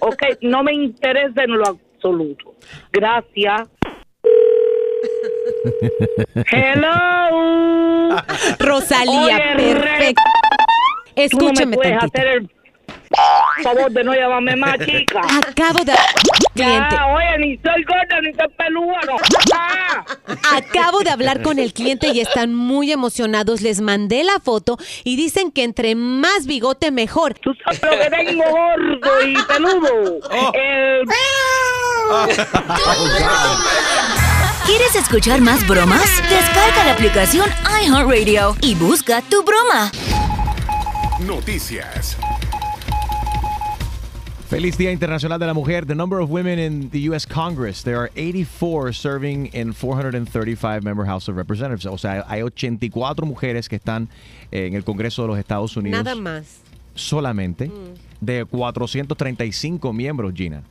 [0.01, 2.55] Ok, no me interesa en lo absoluto.
[2.93, 3.69] Gracias.
[6.51, 8.17] Hello.
[8.59, 10.23] Rosalía, Oye, perfecto.
[10.23, 12.19] Tú no Escúcheme me puedes tantito.
[12.19, 12.51] hacer el
[13.63, 15.21] favor de no llamarme más chica.
[15.21, 15.93] Acabo de
[16.55, 16.95] cliente.
[16.95, 18.45] Ya, oye, ni soy gorda ni soy.
[19.55, 20.05] Ah.
[20.57, 23.61] Acabo de hablar con el cliente y están muy emocionados.
[23.61, 27.35] Les mandé la foto y dicen que entre más bigote mejor.
[27.35, 30.21] Tú sabes lo que tengo gordo y peludo.
[30.55, 31.05] El-
[34.67, 36.05] ¿Quieres escuchar más bromas?
[36.29, 37.49] Descarga la aplicación
[37.83, 39.91] iHeartRadio y busca tu broma.
[41.21, 42.17] Noticias.
[44.55, 45.85] Feliz Día Internacional de la Mujer.
[45.85, 47.27] The number of women in the U.S.
[47.27, 51.87] Congress, there are 84 serving in 435 member House of Representatives.
[51.87, 54.09] O sea, hay 84 mujeres que están
[54.53, 56.05] eh, en el Congreso de los Estados Unidos.
[56.05, 56.61] Nada más.
[56.95, 57.69] Solamente
[58.21, 60.63] de 435 miembros, Gina.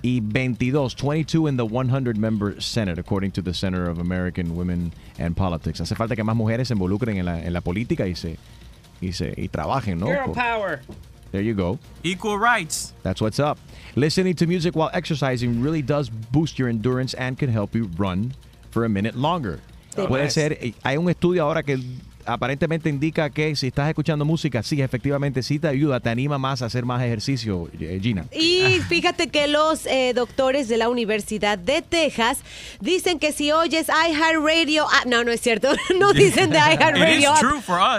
[0.00, 4.94] Y 22, 22 in the 100 member Senate, according to the Center of American Women
[5.18, 5.78] and Politics.
[5.78, 8.38] Hace falta que más mujeres se involucren en la, en la política y se,
[9.02, 10.06] y se y trabajen, ¿no?
[10.06, 10.80] Girl Por- power.
[11.34, 11.80] There you go.
[12.04, 12.92] Equal rights.
[13.02, 13.58] That's what's up.
[13.96, 18.32] Listening to music while exercising really does boost your endurance and can help you run
[18.70, 19.58] for a minute longer.
[19.90, 20.30] Te Puede pasa.
[20.30, 21.76] ser, eh, hay un estudio ahora que
[22.26, 26.62] aparentemente indica que si estás escuchando música, sí, efectivamente sí te ayuda, te anima más
[26.62, 28.26] a hacer más ejercicio, eh, Gina.
[28.32, 32.38] Y fíjate que los eh, doctores de la Universidad de Texas
[32.80, 35.68] dicen que si oyes iHeartRadio, ah, no, no es cierto,
[35.98, 37.32] no dicen de iHeartRadio,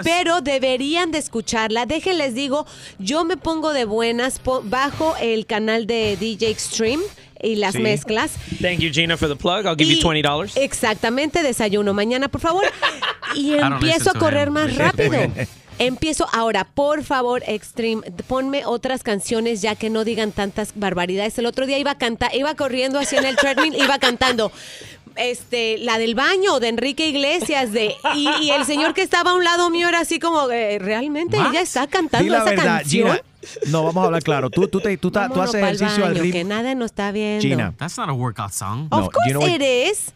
[0.04, 1.86] pero deberían de escucharla.
[1.86, 2.66] Déjenles digo,
[2.98, 7.02] yo me pongo de buenas po- bajo el canal de DJ Extreme
[7.42, 7.80] y las Sí.
[7.80, 8.32] mezclas.
[8.60, 9.66] Thank you, Gina, for the plug.
[9.66, 10.56] I'll give you Y- $20.
[10.56, 12.64] Exactamente, desayuno mañana, por favor.
[13.34, 15.12] Y empiezo a correr más rápido.
[15.78, 21.36] Empiezo ahora, por favor, Extreme, ponme otras canciones ya que no digan tantas barbaridades.
[21.38, 24.52] El otro día iba a cantar, iba corriendo así en el treadmill, iba cantando
[25.16, 29.34] este, la del baño de Enrique Iglesias de y, y el señor que estaba a
[29.34, 33.08] un lado mío era así como eh, realmente ella está cantando la esa verdad, canción.
[33.10, 33.22] Gina.
[33.68, 34.50] No, vamos a hablar claro.
[34.50, 36.32] Tú, tú, te- tú, ta- tú haces ejercicio al baño, ritmo.
[36.38, 37.42] que nada nos está viendo.
[37.42, 37.74] Gina.
[37.78, 38.88] That's not a workout song.
[38.90, 40.12] No, Of course you know it is.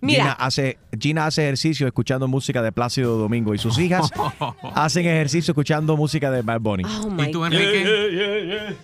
[0.00, 4.10] Gina Mira, hace, Gina hace ejercicio escuchando música de Plácido Domingo y sus hijas
[4.74, 6.84] hacen ejercicio escuchando música de Bad Bunny.
[6.84, 7.44] Oh my ¿Y tú.
[7.46, 8.76] Enrique?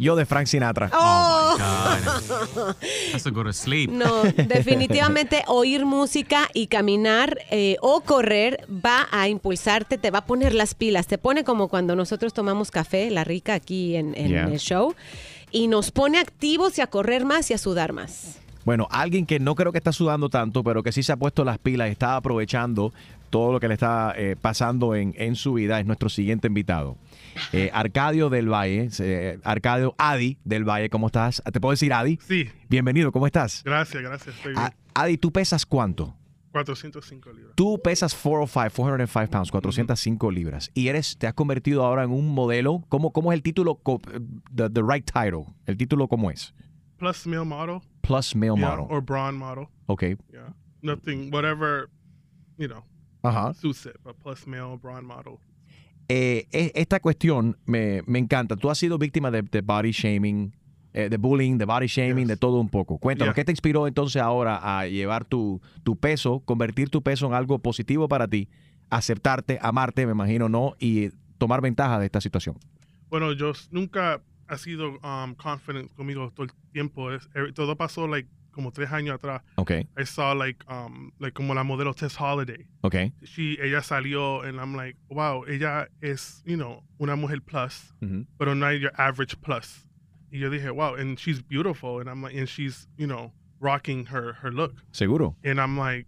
[0.00, 0.90] Yo de Frank Sinatra.
[0.94, 1.56] Oh.
[3.14, 3.90] Has to go to sleep.
[3.90, 10.24] No, definitivamente oír música y caminar eh, o correr va a impulsarte, te va a
[10.26, 14.30] poner las pilas, te pone como cuando nosotros tomamos café, la rica aquí en, en
[14.30, 14.44] Yeah.
[14.44, 14.94] el show,
[15.50, 18.38] y nos pone activos y a correr más y a sudar más.
[18.64, 21.44] Bueno, alguien que no creo que está sudando tanto, pero que sí se ha puesto
[21.44, 22.92] las pilas y está aprovechando
[23.28, 26.96] todo lo que le está eh, pasando en, en su vida es nuestro siguiente invitado.
[27.52, 31.42] Eh, Arcadio del Valle, eh, Arcadio Adi del Valle, ¿cómo estás?
[31.52, 32.18] ¿Te puedo decir Adi?
[32.26, 32.48] Sí.
[32.68, 33.62] Bienvenido, ¿cómo estás?
[33.64, 34.36] Gracias, gracias.
[34.36, 34.64] Estoy bien.
[34.64, 36.14] A- Adi, ¿tú pesas cuánto?
[36.52, 37.54] 405 libras.
[37.54, 40.70] Tú pesas 405, 405 pounds, 405 libras.
[40.74, 42.82] Y eres, te has convertido ahora en un modelo.
[42.88, 43.80] ¿Cómo, cómo es el título?
[44.54, 45.46] The, the right title.
[45.66, 46.52] ¿El título cómo es?
[46.98, 47.80] Plus male model.
[48.02, 48.86] Plus male yeah, model.
[48.90, 49.68] Or brawn model.
[49.86, 50.02] Ok.
[50.32, 50.52] Yeah.
[50.82, 51.88] Nothing, whatever,
[52.58, 52.84] you know,
[53.22, 53.54] Ajá.
[53.54, 55.38] suits it, but plus male, brawn model.
[56.12, 58.56] Eh, e- esta cuestión me, me encanta.
[58.56, 60.52] Tú has sido víctima de, de body shaming,
[60.92, 62.98] eh, de bullying, de body shaming, de todo un poco.
[62.98, 63.34] Cuéntanos, Yeah.
[63.40, 67.60] ¿qué te inspiró entonces ahora a llevar tu, tu peso, convertir tu peso en algo
[67.60, 68.48] positivo para ti,
[68.90, 70.74] aceptarte, amarte, me imagino, ¿no?
[70.80, 72.56] Y tomar ventaja de esta situación.
[73.08, 77.12] Bueno, yo nunca ha sido um, confident conmigo todo el tiempo.
[77.12, 79.42] Es, every- todo pasó like como tres años atrás.
[79.56, 79.86] Okay.
[79.98, 82.66] I saw like um like como la modelo Tess Holiday.
[82.82, 83.12] Okay.
[83.24, 88.26] She ella salió and I'm like, wow, ella es, you know, una mujer plus, Ujú.
[88.38, 89.86] pero no your average plus.
[90.32, 94.06] Y yo dije, wow, and she's beautiful and I'm like and she's, you know, rocking
[94.06, 94.74] her her look.
[94.92, 95.36] Seguro.
[95.44, 96.06] And I'm like,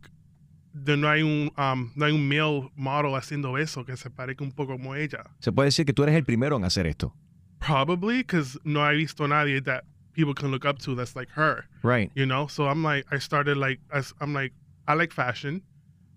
[0.75, 4.43] de no hay un um, no hay un male model haciendo eso que se parezca
[4.43, 5.25] un poco como ella.
[5.41, 7.15] Se puede decir que tú eres el primero en hacer esto.
[7.59, 11.65] Probably because no he visto nadie that people can look up to that's like her.
[11.83, 12.11] Right.
[12.15, 14.53] You know, so I'm like, I started like, as I'm like,
[14.87, 15.63] I like fashion.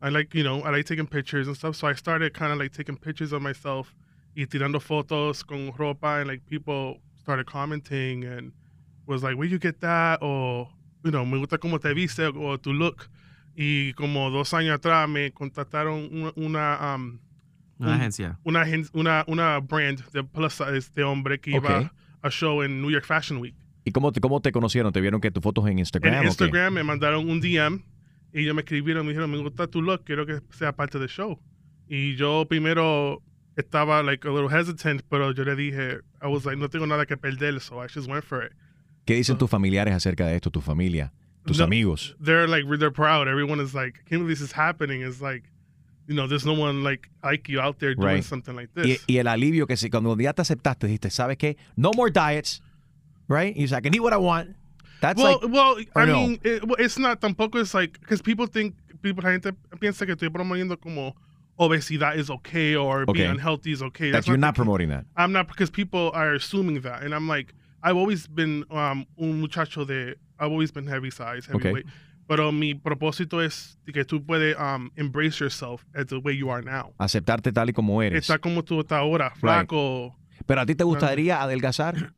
[0.02, 1.76] I like, you know, I like taking pictures and stuff.
[1.76, 3.96] So I started kind of like taking pictures of myself
[4.36, 8.52] y tirando fotos con ropa and like people started commenting and
[9.08, 10.22] was like, where you get that?
[10.22, 10.70] Or,
[11.04, 13.08] you know, me gusta cómo te viste o tu look.
[13.58, 17.20] Y como dos años atrás me contactaron una, una, um,
[17.80, 18.38] Una un- agencia.
[18.46, 21.64] Una, una, una brand de plus size de hombre que Ok.
[21.64, 21.92] iba
[22.22, 23.56] a show en New York Fashion Week.
[23.86, 24.92] ¿Y cómo te, cómo te conocieron?
[24.92, 26.14] ¿Te vieron que tus fotos en Instagram?
[26.16, 26.24] En?
[26.26, 27.84] Instagram me mandaron un DM
[28.34, 31.08] y ellos me escribieron, me dijeron, me gusta tu look, quiero que sea parte del
[31.08, 31.40] show.
[31.88, 33.22] Y yo primero
[33.56, 37.06] estaba like a little hesitant, pero yo le dije, I was like, no tengo nada
[37.06, 38.52] que perder, so I just went for it.
[39.06, 40.50] ¿Qué dicen tus familiares acerca de esto?
[40.50, 41.14] Tu familia,
[41.46, 42.16] tus No, amigos.
[42.20, 43.28] They're like, they're proud.
[43.28, 45.04] Everyone is like, I can't believe this is happening.
[45.04, 45.48] It's like,
[46.08, 48.24] you know, there's no one like like you out there doing Right.
[48.24, 49.04] something like Y, this.
[49.08, 51.56] y el alivio que si cuando ya te aceptaste, dijiste, ¿sabes qué?
[51.76, 52.64] No more diets,
[53.28, 53.56] right?
[53.56, 54.56] You say, I can eat what I want.
[55.02, 56.14] That's well, like, well, I no?
[56.14, 57.60] mean, it, it's not tampoco.
[57.60, 61.16] It's like because people think people la gente piensa que estoy promoviendo como
[61.60, 63.14] obesidad is okay or Okay.
[63.14, 64.12] being unhealthy is okay.
[64.12, 65.06] that That's you're not promoting that.
[65.16, 67.54] I'm not because people are assuming that, and I'm like,
[67.84, 71.70] I've always been um, un muchacho de, I've always been heavy size, Okay.
[71.70, 71.86] heavyweight.
[72.28, 76.64] Pero mi propósito es que tú puedes um, embrace yourself as the way you are
[76.64, 76.94] now.
[77.00, 78.28] Aceptarte tal y como eres.
[78.28, 80.16] Está como tú estás ahora, flaco.
[80.48, 82.14] Pero a ti te gustaría adelgazar?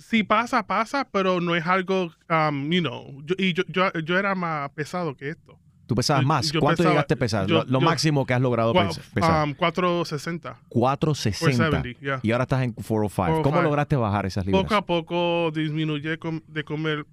[0.00, 4.18] Sí pasa, pasa, pero no es algo, um, you know, yo, y yo, yo, yo
[4.18, 5.58] era más pesado que esto.
[5.86, 6.50] Tú pesabas más.
[6.52, 7.46] yo ¿Cuánto pesaba- llegaste a pesar?
[7.46, 9.44] yo- lo lo yo- máximo que has logrado pesar.
[9.48, 10.56] um, 460.
[10.68, 11.50] 460.
[11.80, 12.20] 470, yeah.
[12.22, 13.42] Y ahora estás en 405.
[13.42, 13.62] ¿Cómo 405.
[13.62, 14.62] lograste bajar esas libras?
[14.62, 17.04] Poco a poco disminuye com- de comer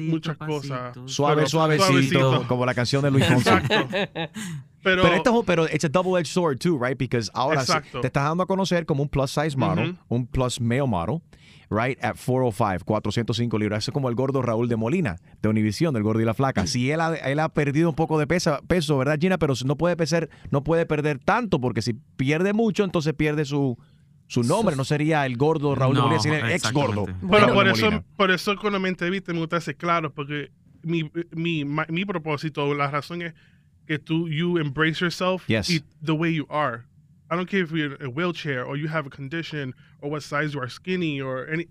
[0.00, 0.94] muchas cosas.
[1.06, 3.48] Suave, Pero suavecito, como la canción de Luis Fonsi.
[3.48, 3.74] Exacto.
[4.82, 6.96] Pero, Pero, esto es un- pero it's a double-edged sword too, right?
[6.98, 10.58] Because ahora sí, te estás dando a conocer como un plus size model, un plus
[10.58, 11.20] male model,
[11.70, 11.96] right?
[12.02, 13.84] At 405, 405 libras.
[13.84, 16.66] Eso es como el gordo Raúl de Molina, de Univisión, del gordo y la flaca.
[16.66, 19.38] Si él ha, él ha perdido un poco de peso, peso, ¿verdad, Gina?
[19.38, 23.78] Pero no puede, pesar, no puede perder tanto, porque si pierde mucho, entonces pierde su,
[24.26, 24.74] su nombre.
[24.76, 27.06] No sería el gordo Raúl de No, Molina, sino el ex gordo.
[27.06, 28.04] Pero Raúl por eso, Molina.
[28.16, 30.50] por eso cuando me entrevisté me gusta ser claro, porque
[30.82, 33.34] mi, mi, mi propósito, la razón es
[33.86, 35.68] que tú, you embrace yourself Yes.
[35.70, 36.82] y the way you are.
[37.30, 39.72] I don't care if you're in a wheelchair or you have a condition
[40.02, 41.68] or what size you are, skinny or any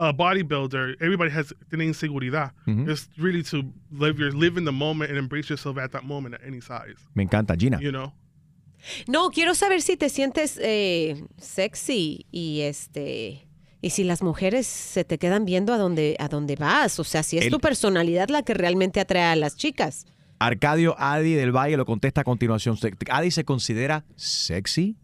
[0.00, 0.96] a bodybuilder.
[1.00, 2.52] Everybody has tiene inseguridad.
[2.66, 2.88] Ujú.
[2.90, 3.62] It's really to
[3.92, 6.96] live your live in the moment and embrace yourself at that moment at any size.
[7.14, 7.78] Me encanta, Gina.
[7.80, 8.12] You know.
[9.06, 13.46] No, quiero saber si te sientes eh, sexy y este
[13.82, 17.22] y si las mujeres se te quedan viendo a donde a dónde vas, o sea,
[17.22, 20.06] si es El- tu personalidad la que realmente atrae a las chicas.
[20.40, 22.76] Arcadio Adi del Valle lo contesta a continuación.
[23.10, 24.96] Adi se considera sexy.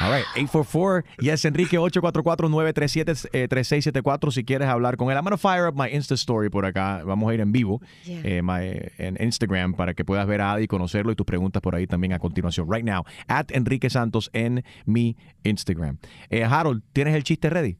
[0.00, 5.16] All right, 844, yes, Enrique, 844-937-3674 si quieres hablar con él.
[5.16, 7.02] I'm going to fire up my Insta story por acá.
[7.04, 8.20] Vamos a ir en vivo Yeah.
[8.24, 11.74] eh, my- en Instagram para que puedas ver a Adi conocerlo y tus preguntas por
[11.74, 12.68] ahí también a continuación.
[12.70, 15.98] Right now, at Enrique Santos en mi Instagram.
[16.30, 17.76] Eh, Harold, ¿tienes el chiste ready?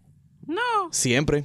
[0.46, 0.90] No.
[0.90, 1.44] Siempre.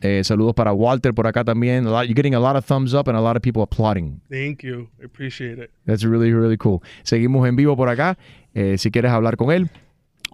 [0.00, 1.86] Eh, saludos para Walter por acá también.
[1.86, 4.20] A lot- you're getting a lot of thumbs up and a lot of people applauding.
[4.30, 4.88] Thank you.
[5.00, 5.70] I appreciate it.
[5.86, 6.80] That's really, really cool.
[7.02, 8.18] Seguimos en vivo por acá.
[8.54, 9.70] Eh, si quieres hablar con él,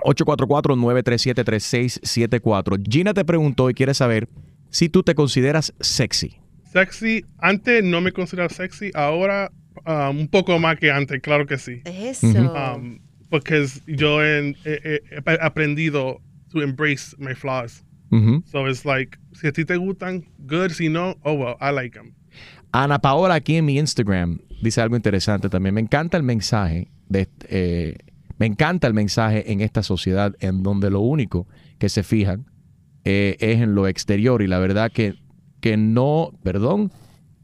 [0.05, 2.79] 844-937-3674.
[2.89, 4.29] Gina te preguntó y quiere saber
[4.71, 6.37] si tú te consideras sexy.
[6.73, 9.51] Sexy, antes no me consideraba sexy, ahora
[9.87, 11.83] um, un poco más que antes, claro que sí.
[11.85, 12.27] Eso.
[12.29, 17.85] Um, porque yo he, he- he aprendido to embrace my flaws.
[18.45, 20.71] So it's like, si a ti te gustan, good.
[20.71, 22.15] Si no, oh well, I like them.
[22.73, 25.75] Ana Paola aquí en mi Instagram dice algo interesante también.
[25.75, 27.97] Me encanta el mensaje de eh,
[28.39, 31.47] me encanta el mensaje en esta sociedad en donde lo único
[31.79, 32.47] que se fijan
[33.05, 35.15] eh, es en lo exterior y la verdad que,
[35.61, 36.91] que no, perdón,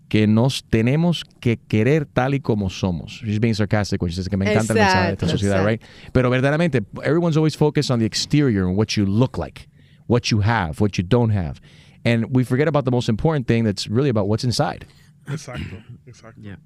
[0.08, 3.20] que nos tenemos que querer tal y como somos.
[3.24, 5.64] She's being sarcastic when she says que me encanta el mensaje de esta Exacto, sociedad,
[5.64, 5.82] right?
[6.12, 9.68] Pero verdaderamente, everyone's always focused on the exterior and what you look like,
[10.08, 11.60] what you have, what you don't have.
[12.04, 14.86] And we forget about the most important thing that's really about what's inside.
[15.26, 16.56] Exacto, exacto.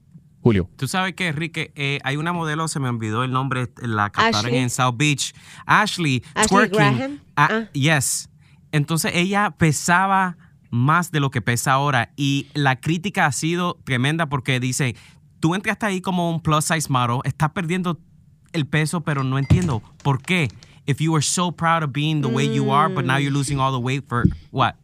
[0.43, 0.69] Julio.
[0.77, 4.47] Tú sabes que, Enrique, eh, hay una modelo, se me olvidó el nombre, la captaron
[4.47, 4.57] Ashley.
[4.57, 5.33] en South Beach.
[5.67, 6.79] Ashley, Ashley twerking.
[6.97, 7.21] Graham.
[7.37, 8.29] Ah, Yes.
[8.73, 10.37] Entonces ella pesaba
[10.71, 14.97] más de lo que pesa ahora y la crítica ha sido tremenda porque dice,
[15.39, 18.01] tú entraste ahí como un plus size model, estás perdiendo
[18.53, 20.49] el peso, pero no entiendo por qué.
[20.87, 23.61] If you were so proud of being the way you are, but now you're losing
[23.61, 24.77] all the weight for what?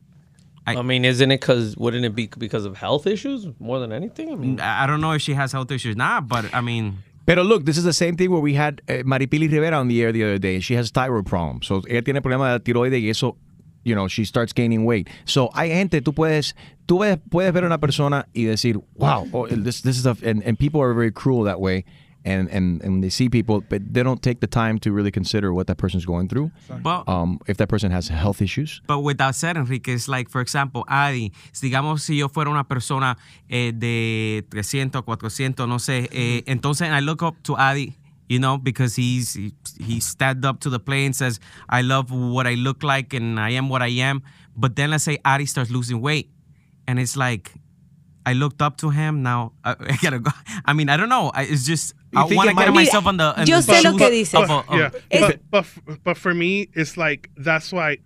[0.67, 4.31] I, mean, isn't it because, wouldn't it be because of health issues more than anything?
[4.31, 6.99] I mean, I I don't know if she has health issues now, but I mean,
[7.27, 10.03] Pero look, this is the same thing where we had uh, Maripili Rivera on the
[10.03, 10.61] air the other day.
[10.61, 11.67] She has thyroid problems.
[11.67, 13.37] So ella tiene problema de tiroides y eso,
[13.85, 15.09] you know, she starts gaining weight.
[15.27, 16.55] So hay gente, tú puedes,
[16.87, 20.17] tú ves- puedes ver a una persona y decir, wow, oh, this, this is a,
[20.25, 21.85] and, and people are very cruel that way.
[22.29, 25.53] And, and, and they see people, but they don't take the time to really consider
[25.55, 26.51] what that person's going through.
[26.85, 28.83] Well- um, if that person has health issues.
[28.87, 32.65] But with that said, Enrique, it's like, for example, Adi, digamos si yo fuera una
[32.65, 33.17] persona
[33.49, 37.97] eh, de 300, 400, no sé, eh, entonces I look up to Adi,
[38.29, 42.11] you know, because he's he, he stepped up to the plate and says, I love
[42.11, 44.23] what I look like and I am what I am.
[44.55, 46.29] But then let's say Adi starts losing weight,
[46.87, 47.53] and it's like,
[48.29, 49.23] I looked up to him.
[49.23, 50.31] Now I, I gotta go.
[50.65, 51.31] I mean, I don't know.
[51.35, 53.29] I, it's just You I want to might get be- myself on the.
[53.41, 54.35] on Yo the sé lo que dices.
[54.43, 54.87] of of- yeah,
[55.27, 57.99] of- but, but but for me, it's like that's why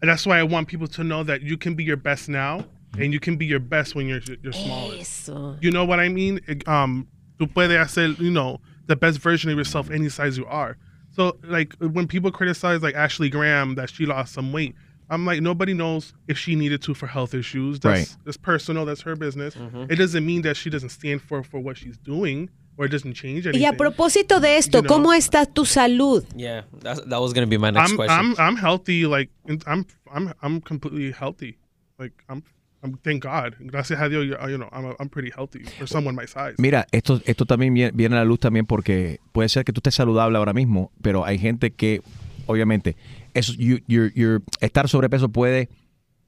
[0.00, 2.64] that's why I want people to know that you can be your best now,
[2.98, 5.28] and you can be your best when you're you're smallest.
[5.28, 5.56] Eso.
[5.60, 6.40] You know what I mean?
[6.66, 10.76] Um, tú puedes hacer, you know, the best version of yourself any size you are.
[11.16, 14.74] So like when people criticize like Ashley Graham that she lost some weight,
[15.10, 17.80] I'm like nobody knows if she needed to for health issues.
[17.80, 18.24] That's Right.
[18.24, 18.84] that's personal.
[18.84, 19.54] That's her business.
[19.56, 19.90] Mhm.
[19.90, 23.14] It doesn't mean that she doesn't stand for for what she's doing or it doesn't
[23.14, 23.62] change anything.
[23.62, 24.88] Y a propósito de esto, You know.
[24.96, 26.24] ¿cómo está tu salud?
[26.36, 28.18] yeah, that's, that was going to be my next I'm, question.
[28.18, 29.06] I'm I'm healthy.
[29.06, 31.56] Like I'm I'm I'm completely healthy.
[31.98, 32.42] Like I'm
[32.82, 33.56] I'm thank God.
[33.60, 36.54] Gracias a Dios, you you know, I'm I'm pretty healthy for someone my size.
[36.58, 39.80] Mira, esto, esto también vie- viene a la luz también porque puede ser que tú
[39.80, 42.02] estés saludable ahora mismo, pero hay gente que,
[42.46, 42.94] obviamente,
[43.38, 45.68] eso, you- you're- you're- estar sobrepeso puede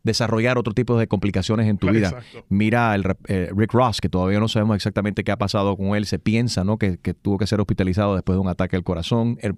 [0.03, 2.09] desarrollar otro tipo de complicaciones en tu Claro, vida.
[2.09, 2.47] exacto.
[2.49, 6.07] Mira el eh, Rick Ross, que todavía no sabemos exactamente qué ha pasado con él.
[6.07, 6.79] Se piensa, ¿no?
[6.79, 9.37] Que, que tuvo que ser hospitalizado después de un ataque al corazón.
[9.43, 9.57] Él-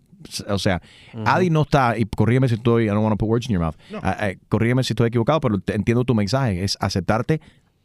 [0.49, 0.83] o sea.
[1.25, 3.63] Adi no está, y corrígeme si estoy, I don't want to put words in your
[3.63, 3.77] mouth.
[3.91, 4.01] No.
[4.03, 6.65] Ah, eh, corrígeme si estoy equivocado, pero te- entiendo tu mensaje.
[6.65, 7.41] Es aceptarte,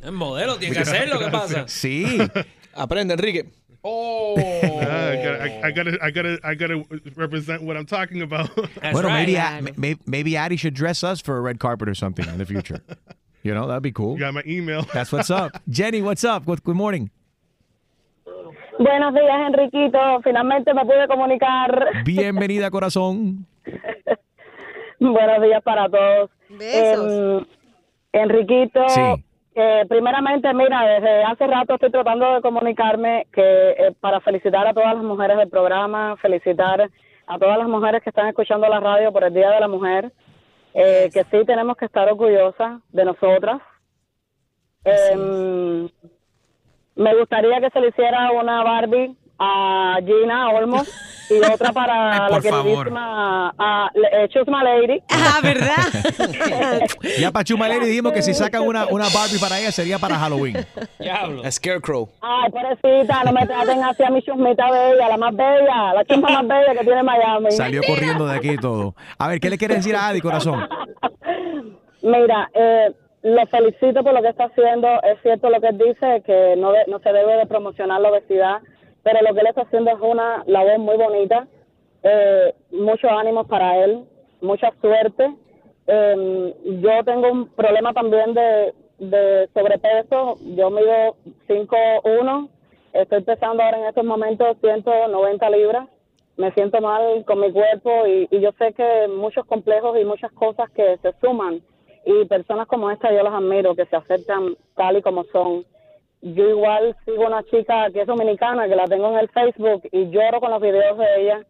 [0.01, 1.68] Es modelo, tiene que hacerlo, ¿qué pasa?
[1.68, 2.18] Sí.
[2.74, 3.49] Aprende, Enrique.
[3.83, 4.35] Oh.
[4.85, 6.85] Ah, I, gotta, I, I gotta, I gotta, I gotta
[7.16, 8.51] represent what I'm talking about.
[8.93, 9.39] bueno, maybe,
[9.76, 12.83] maybe, maybe Addie should dress us for a red carpet or something in the future.
[13.43, 14.14] You know, that'd be cool.
[14.14, 14.83] You got my email.
[14.93, 15.61] That's what's up.
[15.68, 16.45] Jenny, what's up?
[16.45, 17.11] Good, good morning.
[18.83, 19.99] Buenos días, Enriquito.
[20.24, 21.89] Finalmente me pude comunicar.
[22.05, 23.47] Bienvenida, corazón.
[24.99, 26.30] Buenos días para todos.
[26.49, 27.12] Besos.
[27.12, 27.47] Em,
[28.12, 29.01] Enriquito, Sí.
[29.55, 34.74] eh, primeramente, mira, desde hace rato estoy tratando de comunicarme que eh, para felicitar a
[34.74, 36.91] todas las mujeres del programa, felicitar
[37.26, 40.12] a todas las mujeres que están escuchando la radio por el Día de la Mujer,
[40.74, 43.61] eh, que sí tenemos que estar orgullosas de nosotras.
[47.03, 50.88] Me gustaría que se le hiciera una Barbie a Gina Olmos
[51.28, 52.62] y otra para la por favor.
[52.64, 55.03] queridísima a, eh, Chusma Lady.
[55.11, 56.86] Ah, ¿verdad?
[57.18, 60.57] Ya para Chumaleri dijimos que si sacan una, una Barbie para ella sería para Halloween.
[61.44, 62.09] A Scarecrow.
[62.20, 66.28] Ay, pobrecita, no me traten así a mi chusmita bella, la más bella, la chusma
[66.30, 67.50] más bella que tiene Miami.
[67.50, 68.94] Salió corriendo de aquí todo.
[69.18, 70.68] A ver, ¿qué le quieres decir a Adi, corazón?
[72.03, 72.92] Mira, eh,
[73.23, 74.89] lo felicito por lo que está haciendo.
[75.03, 78.11] Es cierto lo que él dice, que no, de- no se debe de promocionar la
[78.11, 78.61] obesidad,
[79.03, 81.47] pero lo que él está haciendo es una labor muy bonita.
[82.03, 84.05] Eh, muchos ánimos para él,
[84.41, 85.35] mucha suerte.
[85.87, 88.75] Eh, yo tengo un problema también de,
[89.55, 90.37] sobrepeso.
[90.57, 91.16] Yo mido
[91.49, 92.49] 5'1",
[92.93, 95.89] estoy pesando ahora en estos momentos 190 libras.
[96.37, 100.70] Me siento mal con mi cuerpo y yo sé que muchos complejos y muchas cosas
[100.70, 101.62] que se suman
[102.05, 105.64] y personas como esta yo las admiro, que se aceptan tal y como son.
[106.22, 110.09] Yo igual sigo una chica que es dominicana, que la tengo en el Facebook y
[110.11, 111.40] lloro con los videos de ella,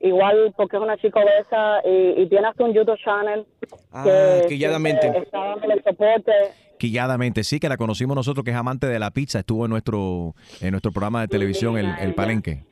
[0.00, 3.44] igual porque es una chica obesa y, y tiene hasta un YouTube channel
[3.92, 5.00] Ah, que quilladamente.
[5.02, 6.32] siempre está dándole soporte.
[6.78, 10.34] Quilladamente, sí, que la conocimos nosotros, que es amante de la pizza, estuvo en nuestro,
[10.60, 12.62] en nuestro programa de televisión, el, el Palenque.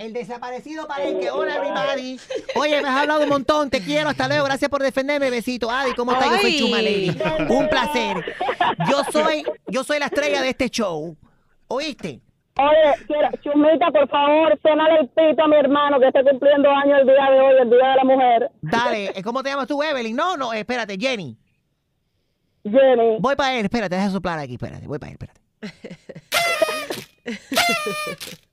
[0.00, 1.30] El desaparecido Palenque.
[1.30, 2.18] Hola, everybody.
[2.54, 3.68] Oye, me has hablado un montón.
[3.68, 4.08] Te quiero.
[4.08, 4.46] Hasta luego.
[4.46, 5.28] Gracias por defenderme.
[5.28, 5.70] Besito.
[5.70, 6.30] Adi, ¿cómo estás?
[6.30, 6.58] Yo soy.
[6.58, 7.14] Chuma Lady.
[7.50, 8.16] Un placer.
[8.90, 11.14] Yo soy, yo soy la estrella de este show.
[11.68, 12.18] ¿Oíste?
[12.58, 17.00] Oye, quiero, Chumita, por favor, sonale el pito a mi hermano que está cumpliendo años
[17.00, 18.50] el día de hoy, el Día de la Mujer.
[18.62, 19.12] Dale.
[19.14, 20.16] eh, ¿Cómo te llamas tú, Evelyn?
[20.16, 21.36] No, no, espérate, Jenny.
[22.64, 23.18] Jenny.
[23.20, 23.64] Voy para él.
[23.66, 24.54] Espérate, deja soplar aquí.
[24.54, 25.18] Espérate, voy para él.
[25.20, 25.40] Espérate.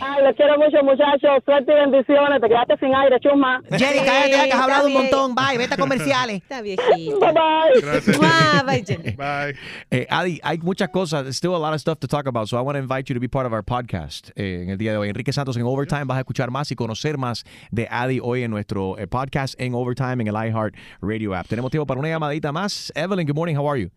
[0.00, 1.42] Ay, les quiero mucho, muchachos.
[1.44, 2.40] Suerte y bendiciones.
[2.40, 3.60] Te quedaste sin aire, chusma.
[3.70, 5.34] Jenny, cállate, ya que has hablado un montón.
[5.34, 6.36] Bye, vete a comerciales.
[6.36, 7.20] Está viejito.
[7.20, 7.80] Bye bye.
[7.80, 8.18] Gracias.
[8.18, 9.10] Bye, bye, Jenny.
[9.12, 9.54] Bye.
[9.90, 12.58] Eh, Adi, hay muchas cosas, there's still a lot of stuff to talk about, so
[12.58, 14.92] I want to invite you to be part of our podcast eh, en el día
[14.92, 15.08] de hoy.
[15.08, 18.50] Enrique Santos en Overtime, vas a escuchar más y conocer más de Adi hoy en
[18.50, 21.46] nuestro eh, podcast en Overtime en el iHeart Radio app.
[21.46, 22.92] Tenemos tiempo para una llamadita más.
[22.94, 23.90] Evelyn, good morning, how are you?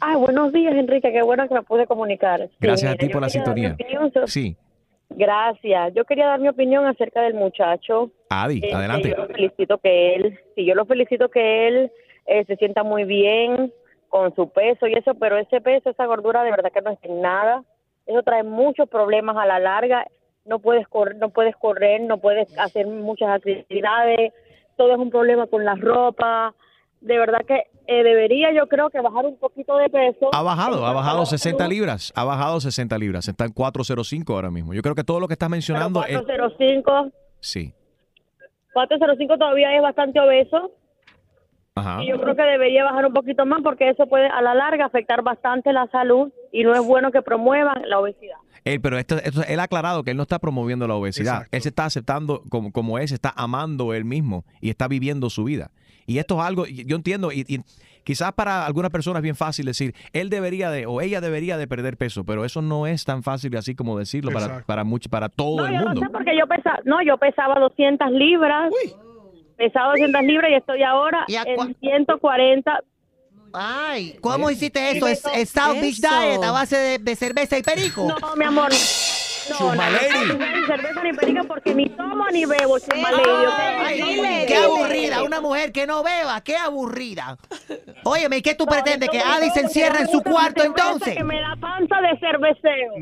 [0.00, 1.12] Ay, buenos días, Enrique.
[1.12, 2.40] Qué bueno que me pude comunicar.
[2.48, 3.76] Sí, Gracias a ti por la sintonía.
[4.12, 4.56] sobre- Sí,
[5.14, 5.92] Gracias.
[5.92, 8.10] Yo quería dar mi opinión acerca del muchacho.
[8.30, 9.10] Adi, Este, adelante.
[9.10, 11.92] Yo lo felicito que él, sí, yo lo felicito que él
[12.24, 13.70] eh, se sienta muy bien
[14.08, 16.98] con su peso y eso, pero ese peso, esa gordura, de verdad que no es
[17.02, 17.62] en nada.
[18.06, 20.06] Eso trae muchos problemas a la larga.
[20.46, 24.32] No puedes correr, no puedes correr, no puedes hacer muchas actividades.
[24.78, 26.54] Todo es un problema con la ropa.
[27.02, 27.64] De verdad que
[28.00, 30.30] eh, debería, yo creo que bajar un poquito de peso.
[30.32, 32.12] Ha bajado, ha bajado 60 libras.
[32.16, 34.74] ha bajado 60 libras, está en 405 ahora mismo.
[34.74, 36.16] Yo creo que todo lo que estás mencionando es...
[36.18, 37.72] 405, Sí,
[38.72, 40.70] 405 todavía es bastante obeso.
[41.74, 42.02] ajá.
[42.02, 44.86] Y yo creo que debería bajar un poquito más porque eso puede a la larga
[44.86, 48.36] afectar bastante la salud y no es bueno que promuevan la obesidad.
[48.64, 51.46] Él, pero esto, esto- él ha aclarado que él no está promoviendo la obesidad.
[51.50, 55.30] Él se está aceptando como, como es, se está amando él mismo y está viviendo
[55.30, 55.70] su vida.
[56.06, 57.60] Y esto es algo, y yo entiendo, y, y
[58.04, 61.66] quizás para algunas personas es bien fácil decir, él debería de, o ella debería de
[61.68, 64.66] perder peso, pero eso no es tan fácil así como decirlo para, Exacto.
[64.66, 66.00] para, mucho, para todo No, el yo no mundo.
[66.00, 68.72] sé porque yo pesaba, no, yo pesaba 200 libras.
[69.56, 72.80] Pesaba 200 libras y estoy ahora en 140.
[73.54, 75.06] Ay, ¿cómo hiciste eso?
[75.08, 75.98] Y ¿Es, South Beach.
[76.00, 78.08] Diet a base de, de cerveza y perico?
[78.20, 78.70] No, mi amor.
[79.50, 83.20] No, no, no, ni cerveza ni perica porque ni tomo ni bebo, chumaley.
[83.78, 87.36] Ay, qué aburrida, una mujer que no beba, qué aburrida.
[88.04, 89.08] Óyeme, ¿y qué tú pretendes?
[89.10, 91.16] ¿Que Adi se encierra en su cuarto entonces?
[91.16, 92.92] Que me da panza de cerveceo.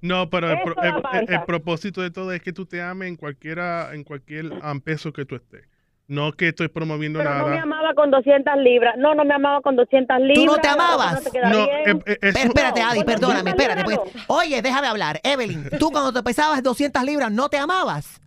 [0.00, 3.08] No, pero el, pro- el- el- el propósito de todo es que tú te ames
[3.08, 5.64] en cualquiera, en cualquier um, peso que tú estés.
[6.06, 7.62] No que estoy promoviendo Pero no me nada.
[7.62, 8.94] amaba con 200 libras.
[8.98, 10.34] No, no me amaba con 200 libras.
[10.36, 11.22] ¿Tú no te amabas?
[11.42, 14.10] No, No, eh, eh, eso- espérate, Adi, Bueno, perdóname, 200 espérate.
[14.12, 14.24] Pues.
[14.28, 15.20] Oye, déjame hablar.
[15.24, 18.20] Evelyn, tú cuando te pesabas 200 libras, ¿no te amabas?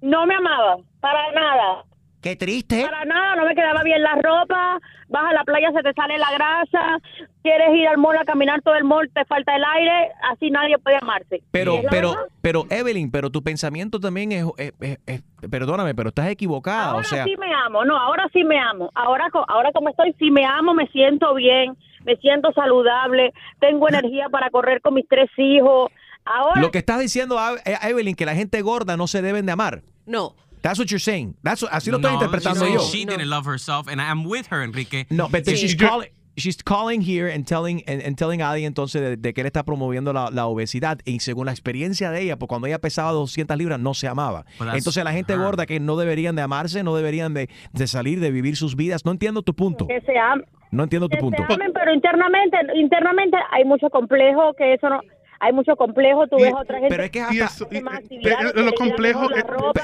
[0.00, 1.84] No me amaba, para nada.
[2.30, 2.82] Qué triste.
[2.84, 4.78] Para nada, no me quedaba bien la ropa.
[5.08, 6.98] Vas a la playa, se te sale la grasa.
[7.42, 10.10] Quieres ir al mall a caminar todo el mall, te falta el aire.
[10.30, 11.42] Así nadie puede amarse.
[11.50, 12.24] Pero, pero, verdad.
[12.42, 16.90] pero, Evelyn, pero tu pensamiento también es, es- es- es- perdóname, pero estás equivocada.
[16.90, 18.90] Ahora o sea, sí me amo, no, ahora sí me amo.
[18.94, 24.28] Ahora, ahora como estoy, sí me amo, me siento bien, me siento saludable, tengo energía
[24.30, 25.90] para correr con mis tres hijos.
[26.26, 27.54] Ahora lo que estás diciendo, a-
[27.88, 29.80] Evelyn, que la gente gorda no se deben de amar.
[30.04, 30.34] No.
[30.62, 31.36] That's what you're saying.
[31.42, 32.80] That's what- así lo estoy No, interpretando yo.
[32.80, 35.06] She didn't love herself, and I'm with her, Enrique.
[35.10, 38.50] No, but If she's she- calling, she's calling here and telling and, and telling a
[38.50, 42.10] Adi entonces de, de que él está promoviendo la, la obesidad y según la experiencia
[42.12, 44.44] de ella, pues cuando ella pesaba 200 libras no se amaba.
[44.60, 45.38] Entonces la gente her.
[45.40, 49.04] gorda que no deberían de amarse, no deberían de, de salir, de vivir sus vidas.
[49.04, 49.86] No entiendo tu punto.
[49.88, 51.42] que se amen, No entiendo tu punto.
[51.44, 55.00] se amen, pero internamente, internamente hay mucho complejo, que eso no,
[55.40, 56.26] hay mucho complejo.
[56.28, 59.28] Tú ves a otra gente pero es que hasta- hace más Pero, lo complejo.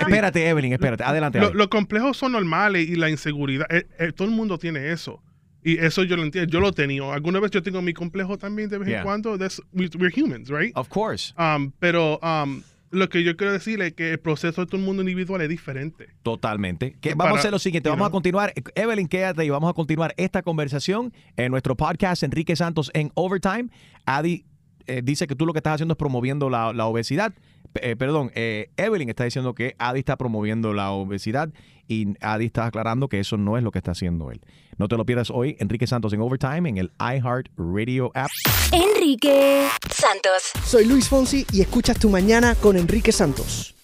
[0.01, 1.05] Espérate, Evelyn, espérate.
[1.05, 1.41] Adelante.
[1.41, 1.55] Lo-.
[1.55, 3.67] Los complejos son normales y la inseguridad.
[3.71, 5.23] eh, eh, todo el mundo tiene eso.
[5.63, 6.51] Y eso yo lo entiendo.
[6.51, 7.13] Yo lo he tenido.
[7.13, 8.99] Alguna vez yo tengo mi complejo también de vez Yeah.
[8.99, 9.39] en cuando.
[9.39, 10.77] That's- we're humans, right?
[10.77, 11.33] Of course.
[11.39, 14.85] Um, pero um, lo que yo quiero decir es que el proceso de todo el
[14.85, 16.09] mundo individual es diferente.
[16.23, 16.97] Totalmente.
[17.01, 18.53] Que Para- vamos a hacer lo siguiente, vamos a continuar.
[18.75, 23.69] Evelyn, quédate y vamos a continuar esta conversación en nuestro podcast Enrique Santos en Overtime.
[24.05, 24.45] Adi
[24.87, 27.33] eh, dice que tú lo que estás haciendo es promoviendo la, la obesidad.
[27.73, 31.51] P- eh, perdón, eh, Evelyn está diciendo que Adi está promoviendo la obesidad
[31.89, 34.41] y Adi está aclarando que eso no es lo que está haciendo él.
[34.79, 38.31] No te lo pierdas hoy, Enrique Santos en Overtime en el iHeart Radio app.
[38.73, 40.53] Enrique Santos.
[40.65, 43.75] Soy Luis Fonsi y escuchas tu mañana con Enrique Santos.